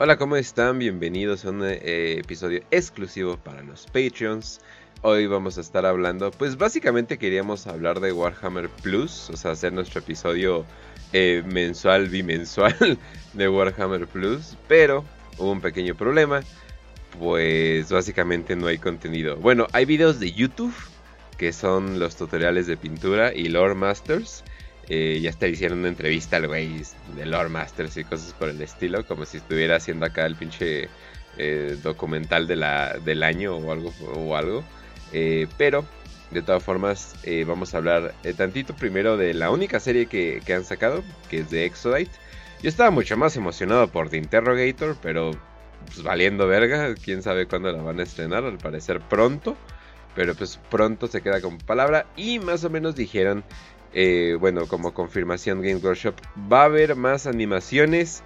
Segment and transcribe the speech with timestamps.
[0.00, 0.78] Hola, ¿cómo están?
[0.78, 4.60] Bienvenidos a un eh, episodio exclusivo para los Patreons.
[5.02, 9.72] Hoy vamos a estar hablando, pues básicamente queríamos hablar de Warhammer Plus, o sea, hacer
[9.72, 10.64] nuestro episodio
[11.12, 12.96] eh, mensual, bimensual
[13.32, 15.04] de Warhammer Plus, pero
[15.36, 16.42] hubo un pequeño problema,
[17.18, 19.36] pues básicamente no hay contenido.
[19.36, 20.74] Bueno, hay videos de YouTube,
[21.36, 24.44] que son los tutoriales de pintura y Lore Masters,
[24.90, 26.82] eh, ya está hicieron una entrevista al güey
[27.14, 30.88] de Lore Masters y cosas por el estilo, como si estuviera haciendo acá el pinche
[31.36, 33.92] eh, documental de la, del año o algo.
[34.14, 34.64] O algo.
[35.12, 35.84] Eh, pero,
[36.30, 37.16] de todas formas,
[37.46, 41.50] vamos a hablar tantito primero de la única serie que, que, han sacado, que es
[41.50, 42.12] de Exodite.
[42.62, 45.32] Yo estaba mucho más emocionado por The Interrogator, pero
[45.88, 49.56] pues valiendo verga, quién sabe cuándo la van a estrenar, al parecer pronto.
[50.14, 52.06] Pero pues pronto se queda como palabra.
[52.16, 53.44] Y más o menos dijeron
[53.92, 56.14] eh, bueno, como confirmación Game Workshop,
[56.50, 58.22] va a haber más animaciones,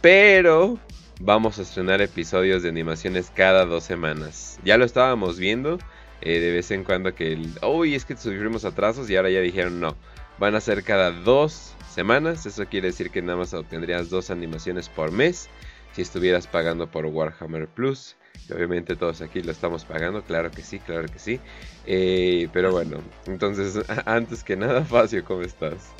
[0.00, 0.78] pero
[1.20, 4.58] vamos a estrenar episodios de animaciones cada dos semanas.
[4.64, 5.78] Ya lo estábamos viendo
[6.22, 9.78] eh, de vez en cuando que, uy, es que sufrimos atrasos y ahora ya dijeron
[9.78, 9.94] no,
[10.38, 14.88] van a ser cada dos semanas, eso quiere decir que nada más obtendrías dos animaciones
[14.88, 15.50] por mes
[15.92, 18.16] si estuvieras pagando por Warhammer Plus
[18.50, 21.40] obviamente todos aquí lo estamos pagando, claro que sí, claro que sí.
[21.86, 25.90] Eh, pero bueno, entonces, antes que nada, Facio, ¿cómo estás?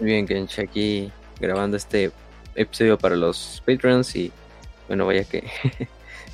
[0.00, 2.12] Muy bien, Kench, aquí grabando este
[2.54, 4.32] episodio para los Patreons y
[4.86, 5.44] bueno, vaya que,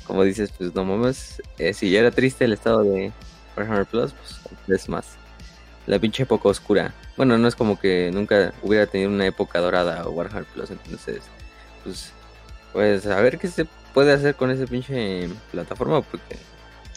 [0.05, 3.11] como dices, pues no mames, eh, si ya era triste el estado de
[3.57, 5.17] Warhammer Plus, pues es más.
[5.87, 6.93] La pinche época oscura.
[7.17, 11.21] Bueno, no es como que nunca hubiera tenido una época dorada o Warhammer Plus, entonces,
[11.83, 12.13] pues
[12.75, 16.35] pues a ver qué se puede hacer con ese pinche plataforma, porque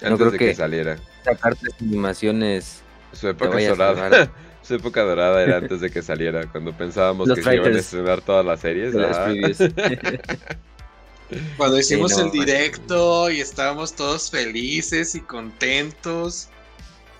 [0.02, 0.98] Antes no creo de que, saliera.
[1.24, 2.82] Sacarte animaciones.
[3.12, 4.28] Su época dorada.
[4.64, 8.22] Su época dorada era antes de que saliera, cuando pensábamos que se iban a estrenar
[8.22, 8.92] todas las series.
[11.56, 16.48] cuando hicimos el directo y estábamos todos felices y contentos.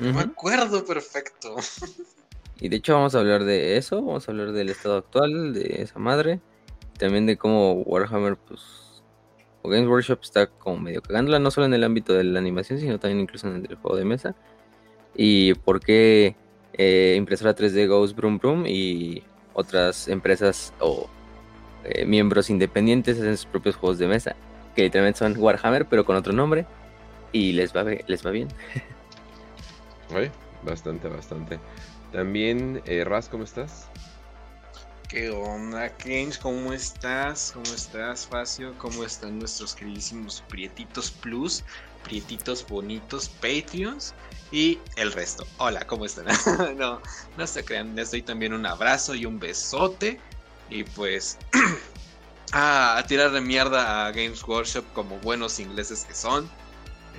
[0.00, 1.54] Me acuerdo perfecto.
[2.60, 5.82] Y de hecho vamos a hablar de eso, vamos a hablar del estado actual de
[5.82, 6.40] esa madre
[6.98, 9.02] también de cómo Warhammer, pues,
[9.62, 12.78] o Games Workshop está como medio cagándola, no solo en el ámbito de la animación,
[12.78, 14.34] sino también incluso en el juego de mesa.
[15.14, 16.36] Y por qué
[16.74, 19.22] eh, impresora 3D Ghost Broom Broom y
[19.54, 21.08] otras empresas o
[21.84, 24.36] eh, miembros independientes hacen sus propios juegos de mesa,
[24.76, 26.66] que literalmente son Warhammer, pero con otro nombre,
[27.32, 28.48] y les va, les va bien.
[30.64, 31.58] bastante, bastante.
[32.12, 33.88] También, eh, Raz, ¿cómo estás?
[35.08, 36.38] ¿Qué onda, Kench?
[36.38, 37.52] ¿Cómo estás?
[37.52, 38.76] ¿Cómo estás, Facio?
[38.78, 41.64] ¿Cómo están nuestros queridísimos Prietitos Plus?
[42.04, 44.14] Prietitos bonitos Patreons
[44.52, 45.46] y el resto.
[45.58, 46.26] Hola, ¿cómo están?
[46.76, 47.00] no,
[47.36, 50.20] no se crean, les doy también un abrazo y un besote.
[50.70, 51.38] Y pues
[52.52, 56.48] a tirar de mierda a Games Workshop como buenos ingleses que son.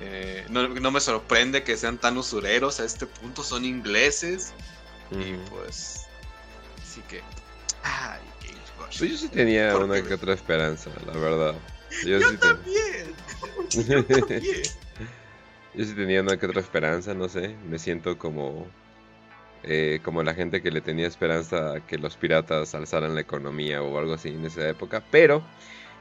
[0.02, 4.52] Eh, no, me sorprende que sean tan usureros a este punto, son ingleses.
[5.10, 6.06] Y pues...
[6.82, 7.22] Así que
[7.82, 8.20] Ay,
[8.98, 11.54] pues yo sí tenía una que otra esperanza, la verdad.
[12.04, 13.14] Yo, sí también.
[13.88, 14.42] yo también.
[15.74, 17.54] yo sí tenía una que otra esperanza, no sé.
[17.68, 18.66] Me siento como.
[19.62, 23.82] Eh, como la gente que le tenía esperanza a que los piratas alzaran la economía
[23.82, 25.02] o algo así en esa época.
[25.10, 25.42] Pero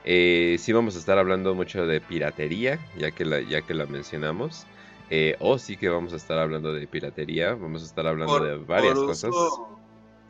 [0.05, 3.85] eh, sí vamos a estar hablando mucho de piratería, ya que la, ya que la
[3.85, 4.65] mencionamos.
[5.09, 7.53] Eh, o sí que vamos a estar hablando de piratería.
[7.53, 9.31] Vamos a estar hablando de varias cosas.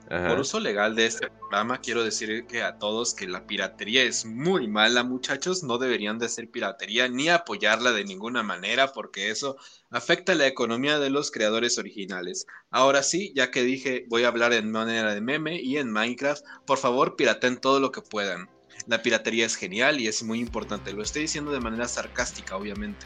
[0.10, 4.26] Por uso legal de este programa, quiero decir que a todos que la piratería es
[4.26, 5.62] muy mala, muchachos.
[5.62, 9.58] No deberían de hacer piratería ni apoyarla de ninguna manera, porque eso
[9.92, 12.48] afecta la economía de los creadores originales.
[12.72, 16.44] Ahora sí, ya que dije, voy a hablar en manera de meme y en Minecraft,
[16.66, 18.50] por favor, piraten todo lo que puedan.
[18.88, 20.92] La piratería es genial y es muy importante.
[20.92, 23.06] Lo estoy diciendo de manera sarcástica, obviamente.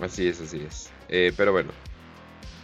[0.00, 0.90] Así es, así es.
[1.08, 1.70] Eh, pero bueno,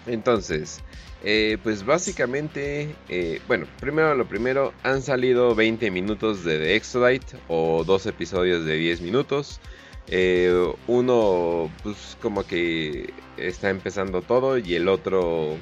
[0.06, 0.82] entonces.
[1.24, 7.36] Eh, pues básicamente, eh, bueno, primero lo primero, han salido 20 minutos de The Exodite
[7.48, 9.60] o dos episodios de 10 minutos.
[10.86, 15.56] Uno, pues como que está empezando todo y el otro,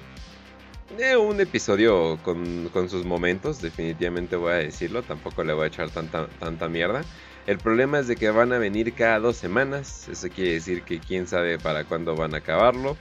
[1.19, 6.29] un episodio con, sus momentos, definitivamente voy a decirlo, tampoco le voy a echar tanta,
[6.38, 7.02] tanta mierda.
[7.46, 10.98] El problema es de que van a venir cada dos semanas, eso quiere decir que
[10.98, 12.96] quién sabe para cuándo van a acabarlo.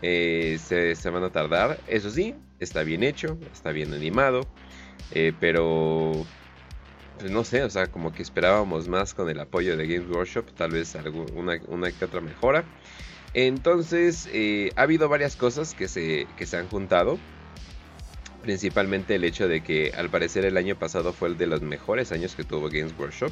[0.00, 1.78] Eh, se, van a tardar.
[1.86, 4.46] Eso sí, está bien hecho, está bien animado.
[5.12, 6.12] Eh, pero
[7.18, 10.46] pues no sé, o sea, como que esperábamos más con el apoyo de Games Workshop,
[10.56, 12.64] tal vez alguna, una que otra mejora.
[13.34, 17.18] Entonces, eh, ha habido varias cosas que se, que se han juntado.
[18.40, 22.10] Principalmente el hecho de que al parecer el año pasado fue el de los mejores
[22.10, 23.30] años que tuvo Games Workshop.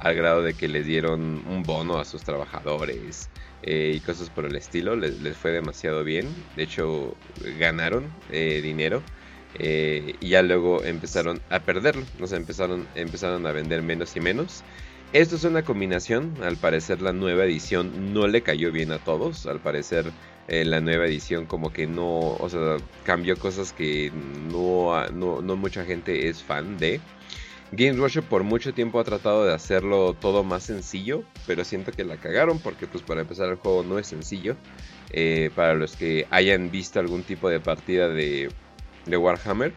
[0.00, 3.28] Al grado de que les dieron un bono a sus trabajadores
[3.62, 4.96] eh, y cosas por el estilo.
[4.96, 6.28] Les, fue demasiado bien.
[6.56, 7.16] De hecho,
[7.58, 9.02] ganaron eh, dinero.
[9.58, 12.04] y ya luego empezaron a perderlo.
[12.20, 14.62] O sea, empezaron, empezaron a vender menos y menos.
[15.14, 19.46] Esto es una combinación, al parecer la nueva edición no le cayó bien a todos,
[19.46, 20.12] al parecer
[20.48, 24.12] eh, la nueva edición como que no, o sea, cambió cosas que
[24.52, 27.00] no, no, mucha gente es fan de.
[27.72, 32.04] Games Workshop por mucho tiempo ha tratado de hacerlo todo más sencillo, pero siento que
[32.04, 34.56] la cagaron porque pues para empezar el juego no es sencillo.
[35.10, 38.50] Eh, para los que hayan visto algún tipo de partida de,
[39.06, 39.72] de Warhammer,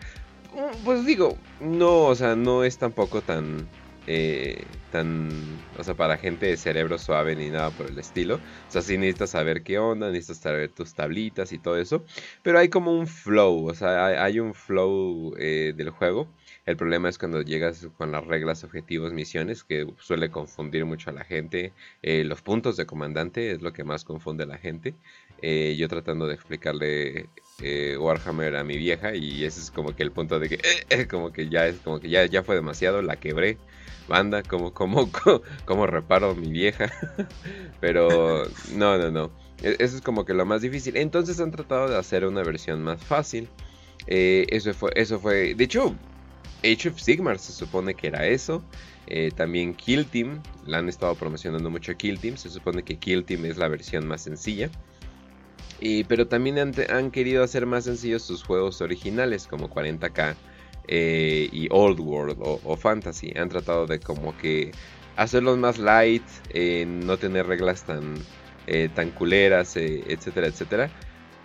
[0.53, 3.67] mm, pues digo, no, o sea, no es tampoco tan,
[4.07, 5.29] eh, tan,
[5.77, 8.35] o sea, para gente de cerebro suave ni nada por el estilo.
[8.35, 12.03] O sea, sí necesitas saber qué onda, necesitas saber tus tablitas y todo eso.
[12.41, 16.27] Pero hay como un flow, o sea, hay, un flow eh, del juego.
[16.65, 21.13] El problema es cuando llegas con las reglas, objetivos, misiones, que suele confundir mucho a
[21.13, 21.73] la gente.
[22.01, 24.93] Eh, los puntos de comandante es lo que más confunde a la gente.
[25.41, 27.29] yo tratando de explicarle
[27.97, 31.49] Warhammer a mi vieja y ese es como que el punto de que como que
[31.49, 33.57] ya es como que ya, ya fue demasiado, la quebré
[34.11, 35.09] banda, como, como,
[35.65, 36.91] como reparo mi vieja.
[37.79, 38.43] Pero
[38.75, 39.31] no, no, no.
[39.63, 40.97] E, eso es como que lo más difícil.
[40.97, 43.47] Entonces han tratado de hacer una versión más fácil.
[44.07, 45.55] Eh, eso fue, eso fue.
[45.55, 45.95] De hecho,
[46.63, 48.63] Age of Sigmar se supone que era eso.
[49.07, 52.37] Eh, también Kill Team, la han estado promocionando mucho Kill Team.
[52.37, 54.69] Se supone que Kill Team es la versión más sencilla.
[55.79, 60.35] Y, pero también han, querido hacer más sencillos sus juegos originales, como 40k
[60.87, 63.33] eh, y Old World o, Fantasy.
[63.35, 64.71] Han tratado de como que
[65.15, 68.13] hacerlos más light, eh, no tener reglas tan,
[68.93, 70.91] tan culeras, etcétera, etcétera.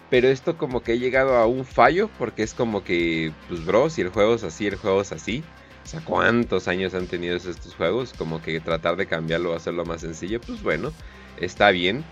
[0.09, 3.91] Pero esto como que ha llegado a un fallo porque es como que, pues bro,
[3.91, 5.43] si el juego es así, el juego es así.
[5.85, 8.13] O sea, ¿cuántos años han tenido estos juegos?
[8.13, 10.93] Como que tratar de cambiarlo, hacerlo más sencillo, pues bueno,
[11.39, 12.05] está bien.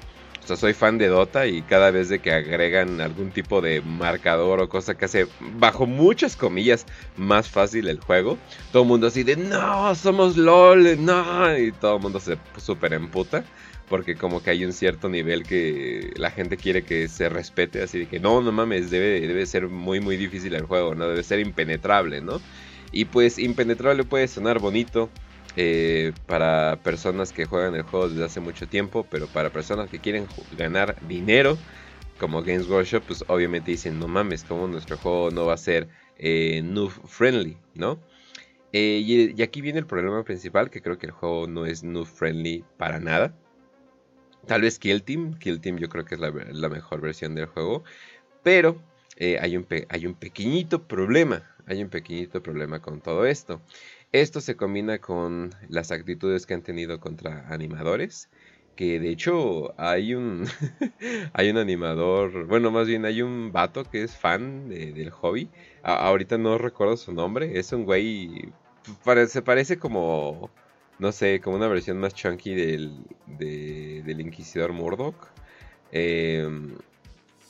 [0.44, 3.80] O sea, soy fan de Dota y cada vez de que agregan algún tipo de
[3.80, 6.84] marcador o cosa que hace, bajo muchas comillas,
[7.16, 8.36] más fácil el juego,
[8.70, 12.92] todo el mundo así de, no, somos LOL, no, y todo el mundo se super
[12.92, 13.42] emputa.
[13.88, 17.98] Porque como que hay un cierto nivel que la gente quiere que se respete, así
[17.98, 21.08] de que no, no mames, debe, debe ser muy, muy difícil el juego, ¿no?
[21.08, 22.40] Debe ser impenetrable, ¿no?
[22.92, 25.10] Y pues impenetrable puede sonar bonito,
[25.56, 30.00] eh, para personas que juegan el juego desde hace mucho tiempo, pero para personas que
[30.00, 30.26] quieren
[30.56, 31.56] ganar dinero,
[32.18, 35.88] como Games Workshop, pues obviamente dicen, no mames, como nuestro juego no va a ser
[36.18, 38.00] eh, noob friendly, ¿no?
[38.72, 42.06] Eh, y, aquí viene el problema principal, que creo que el juego no es noob
[42.06, 43.32] friendly para nada.
[44.46, 47.84] Tal vez Kill Team, Kill Team yo creo que es la, mejor versión del juego,
[48.42, 48.80] pero
[49.18, 53.60] hay, un hay un pequeñito problema, hay un pequeñito problema con todo esto.
[54.14, 58.30] Esto se combina con las actitudes que han tenido contra animadores.
[58.76, 60.46] Que de hecho hay un
[61.32, 65.50] hay un animador, bueno, más bien hay un vato que es fan del hobby.
[65.82, 67.58] ahorita no recuerdo su nombre.
[67.58, 68.52] Es un güey.
[69.26, 70.48] se parece como.
[70.98, 72.96] No sé, como una versión más chunky del,
[73.26, 75.16] del Inquisidor Murdoch.
[75.92, 76.76] Em,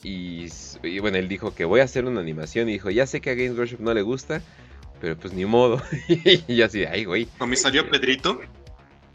[0.03, 0.47] y,
[0.83, 2.69] y, bueno, él dijo que voy a hacer una animación.
[2.69, 4.43] Y dijo, ya sé que a Games Workshop no le gusta
[5.05, 5.83] pero pues ni modo.
[6.09, 7.27] y yo así, ay, güey.
[7.39, 8.41] ¿Comisario Pedrito?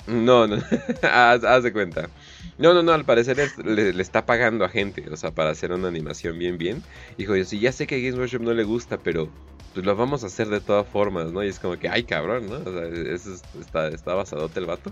[0.06, 0.58] No, no,
[1.02, 2.10] haz, de cuenta.
[2.58, 5.88] No, no, no, al parecer le, está pagando a gente, o sea, para hacer una
[5.88, 6.84] animación bien, bien.
[7.18, 9.30] Dijo, yo sí, ya sé que a Games Workshop no le gusta, pero
[9.74, 11.44] pues lo vamos a hacer de todas formas, ¿no?
[11.44, 12.58] Y es como que, ay, cabrón, ¿no?
[12.58, 14.92] O sea, eso está, está basadote el vato.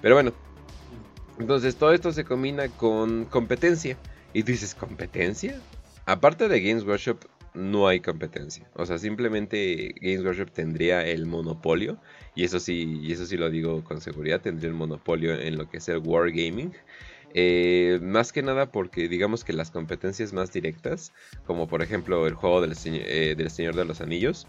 [0.00, 0.32] Pero bueno,
[1.38, 3.98] entonces todo esto se combina con competencia.
[4.32, 5.60] Y tú dices, ¿competencia?
[6.04, 7.18] Aparte de Games Workshop,
[7.56, 8.68] no hay competencia.
[8.74, 11.98] O sea, simplemente Games Workshop tendría el monopolio.
[12.34, 15.68] Y eso sí, y eso sí lo digo con seguridad, tendría el monopolio en lo
[15.68, 16.72] que es el Wargaming.
[17.34, 21.12] Eh, más que nada porque digamos que las competencias más directas,
[21.46, 24.46] como por ejemplo el juego del, eh, del Señor de los Anillos,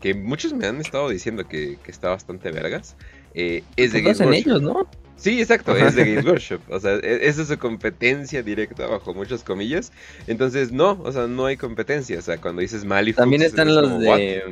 [0.00, 2.96] que muchos me han estado diciendo que, está bastante vergas,
[3.34, 4.34] eh, es de Games Workshop.
[4.34, 4.88] ellos, ¿no?
[5.22, 6.60] Sí, exacto, es de Games Workshop.
[6.68, 9.92] O sea, e-, esa es su competencia directa, bajo muchas comillas.
[10.26, 12.18] Entonces, no, o sea, no hay competencia.
[12.18, 14.42] O sea, cuando dices Mali También están los de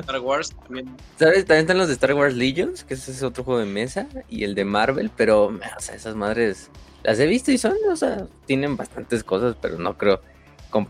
[0.00, 0.56] Star Wars.
[0.64, 0.96] También.
[1.18, 1.44] ¿Sabes?
[1.44, 4.44] También están los de Star Wars Legions, que ese es otro juego de mesa, y
[4.44, 6.70] el de Marvel, pero, o sea, esas madres
[7.02, 10.22] las he visto y son, o sea, tienen bastantes cosas, pero no creo.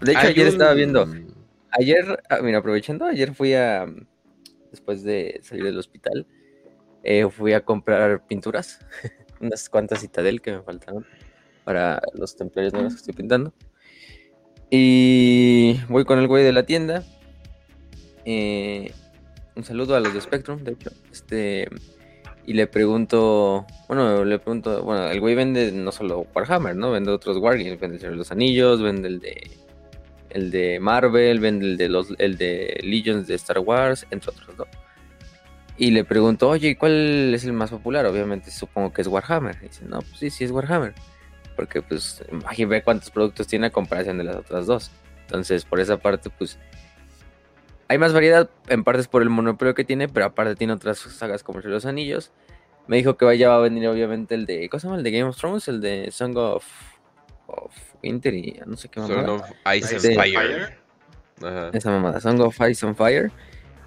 [0.00, 1.09] De hecho, ayer estaba viendo.
[1.73, 3.87] Ayer, ah, mira, aprovechando, ayer fui a.
[4.71, 6.26] Después de salir del hospital
[7.05, 8.81] eh, fui a comprar pinturas,
[9.41, 11.07] unas cuantas Citadel que me faltaron
[11.64, 13.53] para los templarios nuevos que estoy pintando.
[14.71, 17.05] Y voy con el güey de la tienda.
[18.25, 18.93] Eh,
[19.55, 20.91] un saludo a los de Spectrum, de hecho.
[21.12, 21.69] Este,
[22.47, 26.91] y le pregunto, bueno, le pregunto, bueno, el güey vende no solo Warhammer, ¿no?
[26.91, 29.50] Vende otros Wargames, vende el de los Anillos, vende el de
[30.31, 34.59] el de Marvel, vende el de los el de Legions de Star Wars, entre otros,
[34.59, 34.84] ¿no?
[35.76, 38.07] Y le pregunto, oye, ¿cuál es el más popular?
[38.07, 39.57] Obviamente supongo que es Warhammer.
[39.61, 40.95] Y dice, no, pues sí, sí es Warhammer.
[41.57, 42.23] Porque pues
[42.59, 44.90] ve cuántos productos tiene a comparación de las otras dos.
[45.23, 46.59] Entonces, por esa parte, pues
[47.88, 51.43] hay más variedad, en partes por el monopolio que tiene, pero aparte tiene otras sagas
[51.43, 52.31] como Los Anillos.
[52.87, 54.99] Me dijo que vaya a venir obviamente el de, ¿cómo se llama?
[54.99, 56.66] El de Game of Thrones, el de Song of,
[57.47, 59.26] of Winter y no sé qué mamada.
[59.26, 60.78] Song of Ice and Fire.
[61.73, 63.31] Esa mamada, Song of Ice and Fire.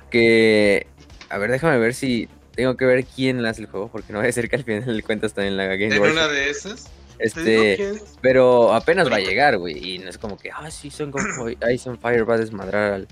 [0.10, 0.88] Que,
[1.29, 4.25] a ver, déjame ver si tengo que ver quién hace el juego, porque no va
[4.25, 6.89] a ser que al final el cuentas también la Game ¿En una de esas?
[7.19, 11.15] Este, pero apenas va a llegar, güey, y no es como que, ah, sí, Song
[11.15, 13.07] of Ice and Fire va a desmadrar al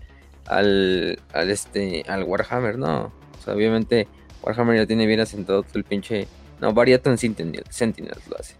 [0.47, 3.11] al, al, este, al Warhammer, no.
[3.39, 4.07] O sea, obviamente
[4.43, 6.27] Warhammer ya tiene bien asentado todo el pinche...
[6.61, 8.55] No, Variaton Sentinel, Sentinels lo hace.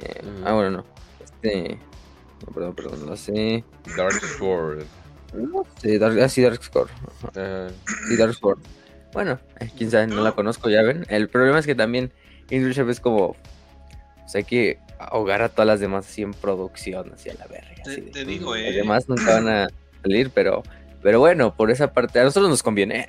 [0.00, 0.84] Eh, ah, bueno, no.
[1.22, 1.78] Este...
[2.44, 3.64] No, perdón, perdón, lo hace...
[3.96, 4.84] Dark Sword.
[5.80, 6.90] Sí, Dark, ah, sí, Dark Sword.
[8.08, 8.58] Sí, Dark Sword.
[9.16, 11.06] Bueno, eh, quién sabe, no la conozco, ya ven.
[11.08, 12.12] El problema es que también
[12.50, 13.28] Industry es como...
[13.28, 17.46] O sea, hay que ahogar a todas las demás así en producción, así a la
[17.46, 17.82] verga.
[18.12, 18.64] Te, digo, eh.
[18.64, 19.68] Las demás nunca van a
[20.02, 20.62] salir, pero
[21.02, 23.06] pero bueno, por esa parte, a nosotros nos conviene.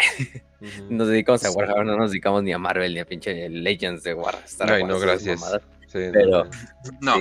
[0.90, 4.14] Nos dedicamos a Warhammer, no nos dedicamos ni a Marvel ni a pinche Legends de
[4.14, 4.72] Warhammer.
[4.72, 5.44] Ay, no, gracias.
[5.92, 6.46] pero,
[7.02, 7.16] no.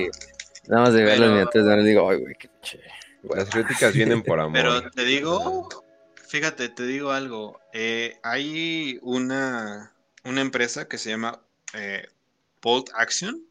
[0.68, 2.80] nada más de ver las miniaturas, digo, ay, güey, qué pinche.
[3.34, 4.52] Las críticas vienen por amor.
[4.52, 5.68] Pero te digo,
[6.28, 7.60] fíjate, te digo algo.
[7.72, 9.92] Eh, hay una,
[10.24, 11.40] una empresa que se llama
[11.74, 12.06] eh,
[12.62, 13.42] Bolt Action.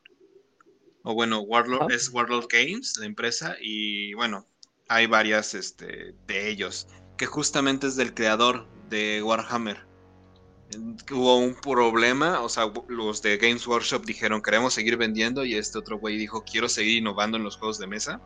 [1.03, 3.55] O bueno, Warlord, es Warlord Games, la empresa.
[3.61, 4.45] Y bueno,
[4.87, 9.85] hay varias este, de ellos que justamente es del creador de Warhammer.
[11.11, 15.77] Hubo un problema, o sea, los de Games Workshop dijeron queremos seguir vendiendo y este
[15.77, 18.19] otro güey dijo quiero seguir innovando en los juegos de mesa.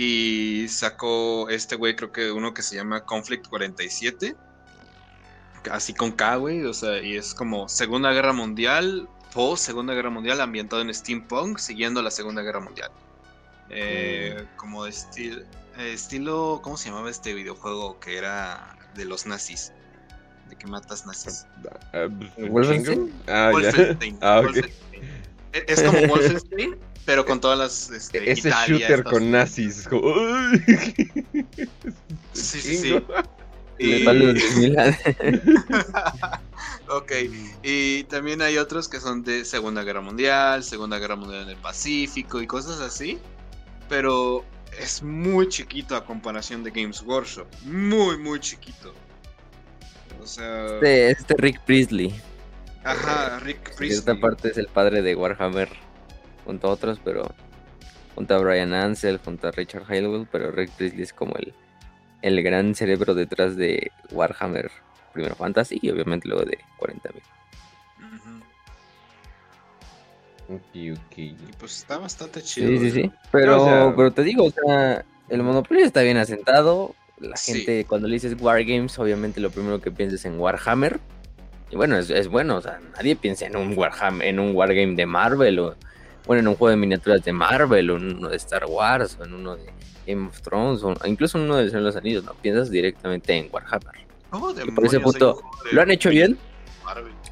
[0.00, 4.36] Y sacó este güey, creo que uno que se llama Conflict 47.
[5.72, 6.64] Así con K, güey.
[6.66, 11.58] O sea, y es como Segunda Guerra Mundial, post Segunda Guerra Mundial, ambientado en steampunk,
[11.58, 12.92] siguiendo la Segunda Guerra Mundial.
[13.70, 14.56] Eh, mm.
[14.56, 15.42] Como de estilo
[15.76, 19.72] estilo, ¿cómo se llamaba este videojuego que era de los nazis?
[20.48, 21.44] De que matas nazis.
[22.48, 23.12] ¿Wolfenstein?
[23.26, 24.16] Ah, Wolfenstein.
[24.22, 24.42] Ah,
[25.52, 27.90] es como Wolfenstein, pero con todas las.
[27.90, 29.86] Este, Ese shooter con nazis.
[29.88, 30.14] Como...
[32.32, 33.02] sí, sí, sí.
[33.80, 34.04] Y...
[36.88, 37.12] ok,
[37.62, 41.56] y también hay otros que son de Segunda Guerra Mundial, Segunda Guerra Mundial en el
[41.56, 43.18] Pacífico y cosas así.
[43.88, 44.44] Pero
[44.78, 47.46] es muy chiquito a comparación de Games Workshop.
[47.64, 48.92] Muy, muy chiquito.
[50.20, 50.74] O sea.
[50.74, 52.12] Este, este Rick Priestley.
[52.84, 53.90] Ajá, Rick Priestley.
[53.90, 55.68] Esta parte es el padre de Warhammer.
[56.44, 57.34] Junto a otros, pero.
[58.14, 61.54] Junto a Brian Ansel, junto a Richard Halewell, pero Rick Priestley es como el,
[62.22, 64.70] el gran cerebro detrás de Warhammer
[65.12, 67.22] Primero Fantasy y obviamente luego de 40.000.
[70.72, 70.92] Y
[71.58, 72.68] pues está bastante chido.
[72.68, 73.12] Sí, sí, sí.
[73.30, 76.94] Pero, pero te digo, o sea, el monopolio está bien asentado.
[77.18, 81.00] La gente, cuando le dices Wargames, obviamente lo primero que piensas es en Warhammer.
[81.70, 85.06] Y bueno, es, bueno, o sea, nadie piensa en un Warhammer, en un Wargame de
[85.06, 85.74] Marvel, o
[86.26, 89.24] bueno, en un juego de miniaturas de Marvel, o en uno de Star Wars, o
[89.24, 89.64] en uno de
[90.06, 94.06] Game of Thrones, o incluso en uno de Los Anillos, no, piensas directamente en Warhammer.
[94.74, 96.38] por ese punto, ¿lo han hecho bien?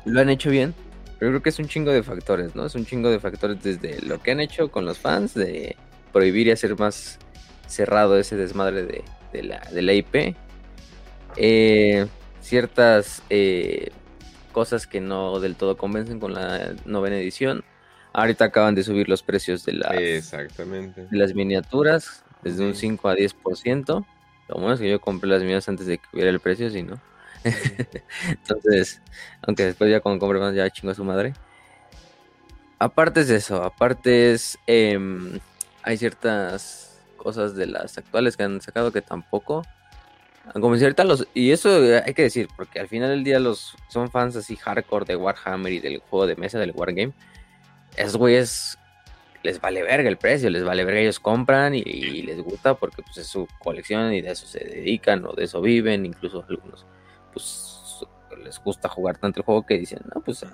[0.04, 0.74] Lo han hecho bien,
[1.18, 2.66] pero creo que es un chingo de factores, ¿no?
[2.66, 5.76] Es un chingo de factores desde lo que han hecho con los fans, de
[6.12, 7.18] prohibir y hacer más
[7.66, 8.84] cerrado ese desmadre
[9.32, 10.36] de, la, de la IP.
[11.36, 12.06] Eh,
[12.40, 13.90] ciertas eh,
[14.56, 17.62] cosas que no del todo convencen con la novena edición.
[18.14, 21.02] Ahorita acaban de subir los precios de las, Exactamente.
[21.10, 24.06] De las miniaturas, desde un 5 a 10%.
[24.48, 26.82] Lo bueno es que yo compré las mías antes de que hubiera el precio, si
[26.82, 26.98] no.
[28.30, 29.02] Entonces,
[29.42, 31.34] aunque después ya cuando compre más ya chingo a su madre.
[32.78, 34.58] Aparte es eso, aparte es...
[34.66, 35.38] Em,
[35.82, 39.66] hay ciertas cosas de las actuales que han sacado que tampoco...
[40.52, 41.26] Como si ahorita los...
[41.34, 45.04] Y eso hay que decir, porque al final del día los son fans así hardcore
[45.04, 47.12] de Warhammer y del juego de mesa, del Wargame.
[47.96, 48.78] Esos güeyes
[49.42, 53.18] les vale verga el precio, les vale verga, ellos compran y, les gusta porque pues
[53.18, 56.84] es su colección y de eso se dedican o de eso viven, incluso algunos
[57.32, 57.76] pues
[58.42, 60.44] les gusta jugar tanto el juego que dicen, no, pues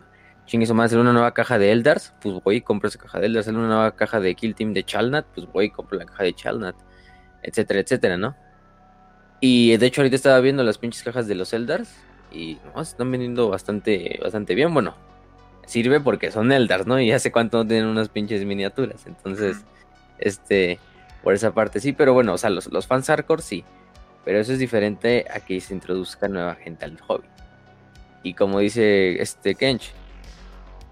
[0.46, 3.26] chingue su madre, una nueva caja de Eldars, pues voy y compro esa caja de
[3.26, 6.24] Eldars, una nueva caja de Kill Team de Chalnat, pues voy y compro la caja
[6.24, 6.76] de Chalnat,
[7.42, 8.36] etcétera, etcétera, ¿no?
[9.44, 11.92] Y de hecho ahorita estaba viendo las pinches cajas de los Eldars
[12.30, 14.94] y no, están vendiendo bastante, bastante bien, bueno,
[15.66, 17.00] sirve porque son Eldars, ¿no?
[17.00, 19.56] Y hace cuánto no tienen unas pinches miniaturas, entonces,
[20.20, 20.78] este,
[21.24, 23.64] por esa parte sí, pero bueno, o sea, los, los fans hardcore sí,
[24.24, 27.26] pero eso es diferente a que se introduzca nueva gente al hobby.
[28.22, 29.90] Y como dice este Kench,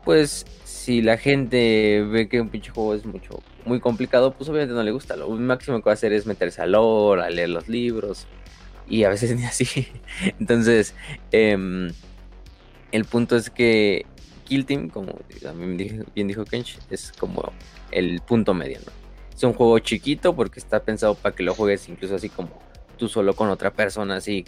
[0.04, 4.74] pues si la gente ve que un pinche juego es mucho muy complicado, pues obviamente
[4.74, 5.14] no le gusta.
[5.14, 8.26] Lo máximo que va a hacer es meterse al lore, a leer los libros.
[8.90, 9.88] Y a veces ni así.
[10.38, 10.94] Entonces,
[11.32, 11.90] em,
[12.92, 14.04] el punto es que
[14.44, 15.14] Kill Team, como
[16.14, 17.52] bien dijo Kench, es como
[17.92, 18.92] el punto medio, ¿no?
[19.34, 22.50] Es un juego chiquito porque está pensado para que lo juegues incluso así como
[22.98, 24.44] tú solo con otra persona, así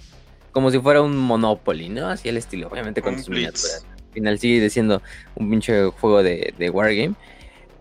[0.51, 2.09] como si fuera un Monopoly, ¿no?
[2.09, 3.87] Así el estilo, obviamente con tus miniaturas.
[4.09, 5.01] Al final sigue siendo
[5.37, 7.15] un pinche juego de, de Wargame,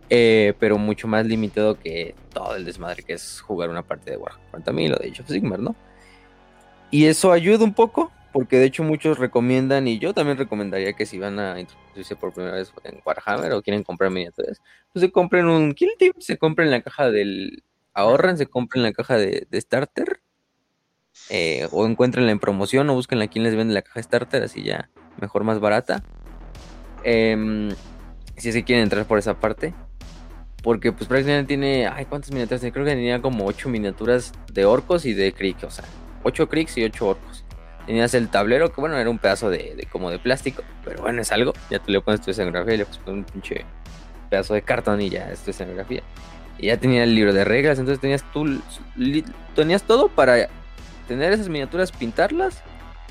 [0.10, 4.18] eh, pero mucho más limitado que todo el desmadre que es jugar una parte de
[4.18, 5.76] Warhammer 40.000 o de Age of Sigmar, ¿no?
[6.92, 11.06] Y eso ayuda un poco, porque de hecho muchos recomiendan, y yo también recomendaría que
[11.06, 15.12] si van a introducirse por primera vez en Warhammer o quieren comprar miniaturas, pues se
[15.12, 17.64] compren un Kill Team, se compren la caja del...
[17.94, 20.22] Ahorran, se compren la caja de, Starter
[21.30, 24.64] eh, o encuentrenla en promoción o busquen a quien les vende la caja starter, así
[24.64, 26.02] ya mejor más barata.
[27.04, 27.72] Em,
[28.38, 29.74] si que quieren entrar por esa parte.
[30.64, 32.62] Porque pues prácticamente tiene, ay, ¿cuántas miniaturas?
[32.62, 35.86] Creo que tenía como 8 miniaturas de orcos y de crick, o sea,
[36.24, 37.46] 8 cricks y 8 orcos.
[37.86, 41.32] Tenías el tablero, que bueno, era un pedazo de, como de plástico, pero bueno, es
[41.32, 41.54] algo.
[41.70, 43.66] Ya tú le pones tu escenografía y le pones un pinche
[44.30, 46.04] pedazo de cartón y ya es tu escenografía.
[46.58, 48.62] Y ya tenía el libro de reglas, entonces tenías tú,
[49.56, 50.48] tenías todo para
[51.08, 52.62] tener esas miniaturas, pintarlas,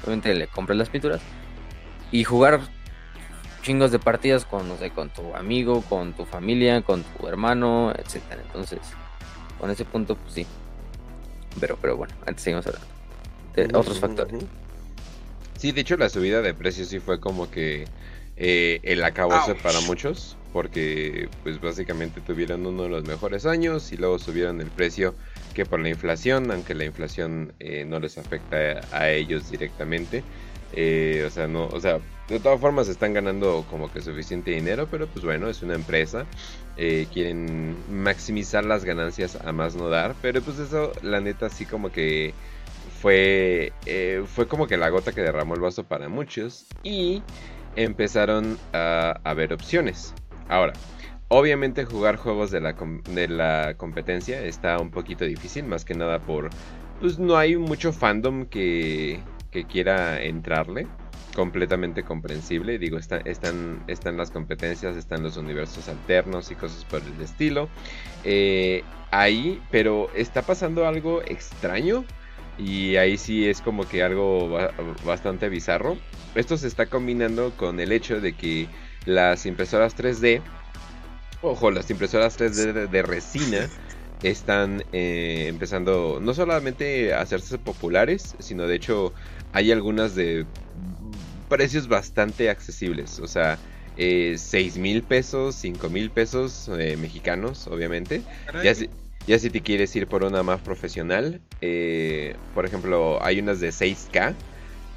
[0.04, 1.20] obviamente le compras las pinturas
[2.12, 2.60] y jugar
[3.62, 7.92] chingos de partidas con, no sé, con tu amigo, con tu familia, con tu hermano,
[7.96, 8.40] etcétera.
[8.46, 8.78] Entonces,
[9.58, 10.46] con ese punto, pues sí.
[11.58, 12.99] Pero, pero bueno, antes seguimos hablando
[13.54, 14.44] de otros factores.
[15.56, 17.86] Sí, de hecho la subida de precios sí fue como que
[18.36, 23.96] eh, el acabose para muchos, porque pues básicamente tuvieron uno de los mejores años y
[23.96, 25.14] luego subieron el precio
[25.54, 30.22] que por la inflación, aunque la inflación eh, no les afecta a ellos directamente.
[30.72, 34.86] Eh, o sea, no, o sea, de todas formas están ganando como que suficiente dinero,
[34.90, 36.24] pero pues bueno, es una empresa.
[36.76, 41.66] Eh, quieren maximizar las ganancias a más no dar, pero pues eso, la neta, sí
[41.66, 42.32] como que
[43.00, 43.72] fue,
[44.26, 47.22] fue como que la gota que derramó el vaso para muchos y
[47.76, 50.14] empezaron a, a ver opciones.
[50.48, 50.72] Ahora,
[51.32, 56.18] Obviamente jugar juegos de la, de la competencia está un poquito difícil, más que nada
[56.18, 56.50] por...
[56.98, 59.20] Pues no hay mucho fandom que,
[59.52, 60.88] que quiera entrarle.
[61.36, 62.80] Completamente comprensible.
[62.80, 67.68] Digo, están, están las competencias, están los universos alternos y cosas por el estilo.
[68.24, 68.82] Eh,
[69.12, 72.04] ahí, pero está pasando algo extraño.
[72.60, 74.58] Y ahí sí es como que algo
[75.04, 75.96] bastante bizarro.
[76.34, 78.68] Esto se está combinando con el hecho de que
[79.06, 80.42] las impresoras 3D
[81.42, 83.68] Ojo, las impresoras 3D de, resina
[84.22, 89.14] están eh, empezando no solamente a hacerse populares, sino de hecho
[89.52, 90.44] hay algunas de
[91.48, 93.18] precios bastante accesibles.
[93.20, 93.58] O sea,
[93.96, 98.22] eh, 6 mil pesos, 5 mil pesos eh, mexicanos, obviamente.
[98.62, 98.74] Ya
[99.30, 103.68] ya si, te quieres ir por una más profesional, eh, por ejemplo, hay unas de
[103.68, 104.34] 6K.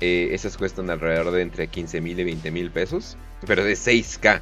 [0.02, 3.18] esas cuestan alrededor de entre 15 mil y 20 mil pesos.
[3.46, 4.42] Pero de 6K.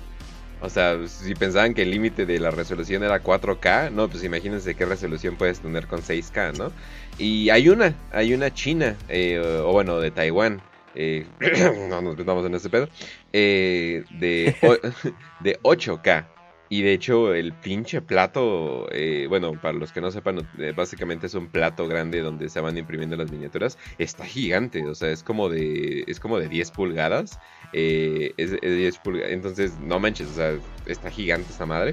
[0.62, 4.76] O sea, si pensaban que el límite de la resolución era 4K, no, pues imagínense
[4.76, 6.72] qué resolución puedes tener con 6K, ¿no?
[7.18, 10.62] Y hay una, hay una china, eh, o bueno, de Taiwán,
[10.94, 11.26] eh,
[11.90, 12.88] no nos metamos en ese pedo,
[13.34, 14.56] eh, de,
[15.40, 16.26] de 8K.
[16.72, 21.28] Y de hecho el pinche plato, eh, bueno, para los que no sepan, eh, básicamente
[21.28, 23.78] es un plato grande donde se van imprimiendo las miniaturas.
[23.98, 27.38] Está gigante, o sea, es como de, es como de 10 pulgadas.
[27.74, 30.54] Eh, es, 10 pulgadas, entonces no manches, o sea,
[30.86, 31.92] está gigante esta madre.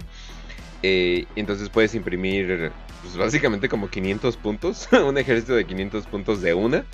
[0.81, 2.71] entonces puedes imprimir,
[3.03, 6.85] pues básicamente como 500 puntos, un ejército de 500 puntos de una.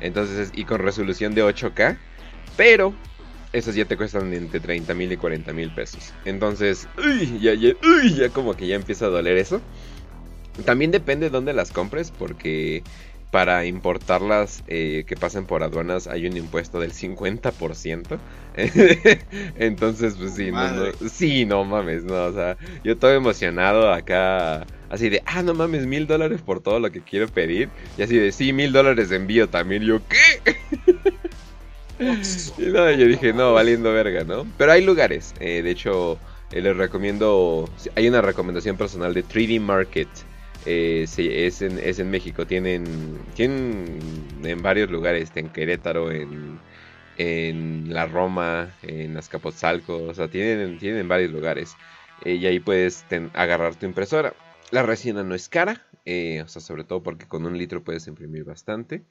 [0.00, 1.98] Entonces, y con resolución de 8K.
[2.56, 2.94] Pero
[3.54, 6.12] esas ya te cuestan entre 30 mil y 40 mil pesos.
[6.24, 9.60] Entonces, uy, ya, ya, uy, ya como que ya empieza a doler eso.
[10.64, 12.82] También depende de dónde las compres, porque
[13.30, 18.16] para importarlas eh, que pasen por aduanas hay un impuesto del 50%.
[19.56, 24.66] Entonces, pues sí, no, no, sí, no mames, no, o sea, yo estoy emocionado acá,
[24.88, 27.70] así de, ah, no mames, mil dólares por todo lo que quiero pedir.
[27.96, 29.82] Y así de, sí, mil dólares de envío también.
[29.82, 30.52] yo, ¿qué?
[32.56, 34.52] Y no, yo dije, no, valiendo verga, ¿no?
[34.56, 35.34] Pero hay lugares.
[35.38, 37.72] eh, de hecho, eh, les recomiendo.
[37.94, 40.10] Hay una recomendación personal de 3D Market.
[40.64, 42.46] eh, es, en, es en México.
[42.46, 45.30] Tienen, tienen en varios lugares.
[45.36, 46.62] En Querétaro, en,
[47.16, 50.04] en la Roma, en Azcapotzalco.
[50.06, 51.78] O sea, tienen, tienen en varios lugares.
[52.24, 54.34] y ahí puedes agarrar tu impresora.
[54.70, 55.86] La resina no es cara.
[56.06, 59.06] o sea, sobre todo porque con un litro puedes imprimir bastante.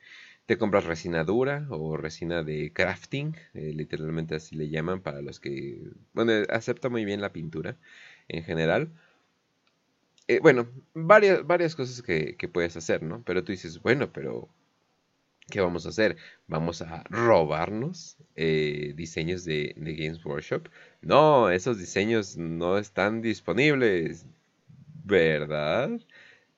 [0.45, 5.39] Te compras resina dura o resina de crafting, eh, literalmente así le llaman para los
[5.39, 5.81] que,
[6.13, 7.77] bueno, acepta muy bien la pintura
[8.29, 8.89] en general.
[10.27, 13.23] Eh, bueno, varias, varias cosas que, que puedes hacer, ¿no?
[13.23, 14.49] Pero tú dices, bueno, pero
[15.49, 16.17] ¿qué vamos a hacer?
[16.47, 20.69] ¿Vamos a robarnos eh, diseños de, de Games Workshop?
[21.01, 24.25] No, esos diseños no están disponibles,
[25.03, 25.99] ¿verdad?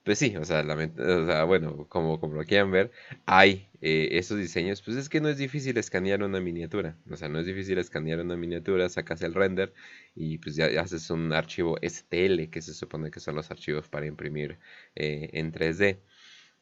[0.05, 2.91] Pues sí, o sea, o sea, bueno, como, como lo quieran ver,
[3.25, 7.27] hay eh, esos diseños, pues es que no es difícil escanear una miniatura, o sea,
[7.27, 9.73] no es difícil escanear una miniatura, sacas el render
[10.13, 14.05] y pues ya, haces un archivo STL, que se supone que son los archivos para
[14.05, 14.59] imprimir
[14.95, 16.01] eh, en 3D.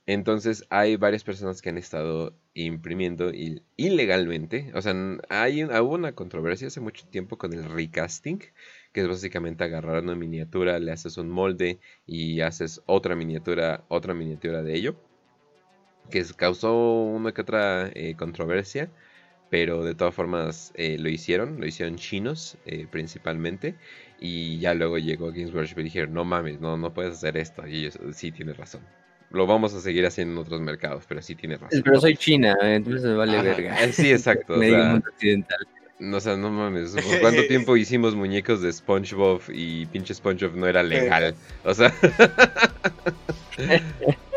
[0.06, 4.94] Entonces hay varias personas que han estado imprimiendo il- ilegalmente, o sea,
[5.30, 8.42] hay hubo una controversia hace mucho tiempo con el recasting,
[8.94, 14.14] que es básicamente agarrar una miniatura, le haces un molde y haces otra miniatura, otra
[14.14, 14.96] miniatura de ello,
[16.10, 18.90] que causó una que otra eh, controversia,
[19.50, 23.76] pero de todas formas eh, lo hicieron, lo hicieron chinos eh, principalmente,
[24.20, 27.68] y ya luego llegó Games Workshop y dijeron, no mames, no, no puedes hacer esto,
[27.68, 28.82] y ellos, sí, tienes razón.
[29.32, 31.82] Lo vamos a seguir haciendo en otros mercados, pero sí tienes razón.
[31.84, 33.76] Pero soy china, entonces vale Ajá, verga.
[33.92, 34.54] Sí, exacto.
[34.58, 35.68] o Me digo sea, mundo occidental.
[36.04, 40.56] No, o sea, no mames, ¿por cuánto tiempo hicimos muñecos de SpongeBob y pinche SpongeBob
[40.56, 41.36] no era legal?
[41.64, 41.94] O sea,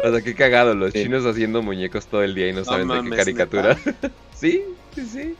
[0.03, 1.03] o sea, qué cagado, los Sí.
[1.05, 3.77] chinos haciendo muñecos todo el día y no No saben de qué caricatura.
[4.35, 4.63] sí,
[4.95, 5.35] sí, sí.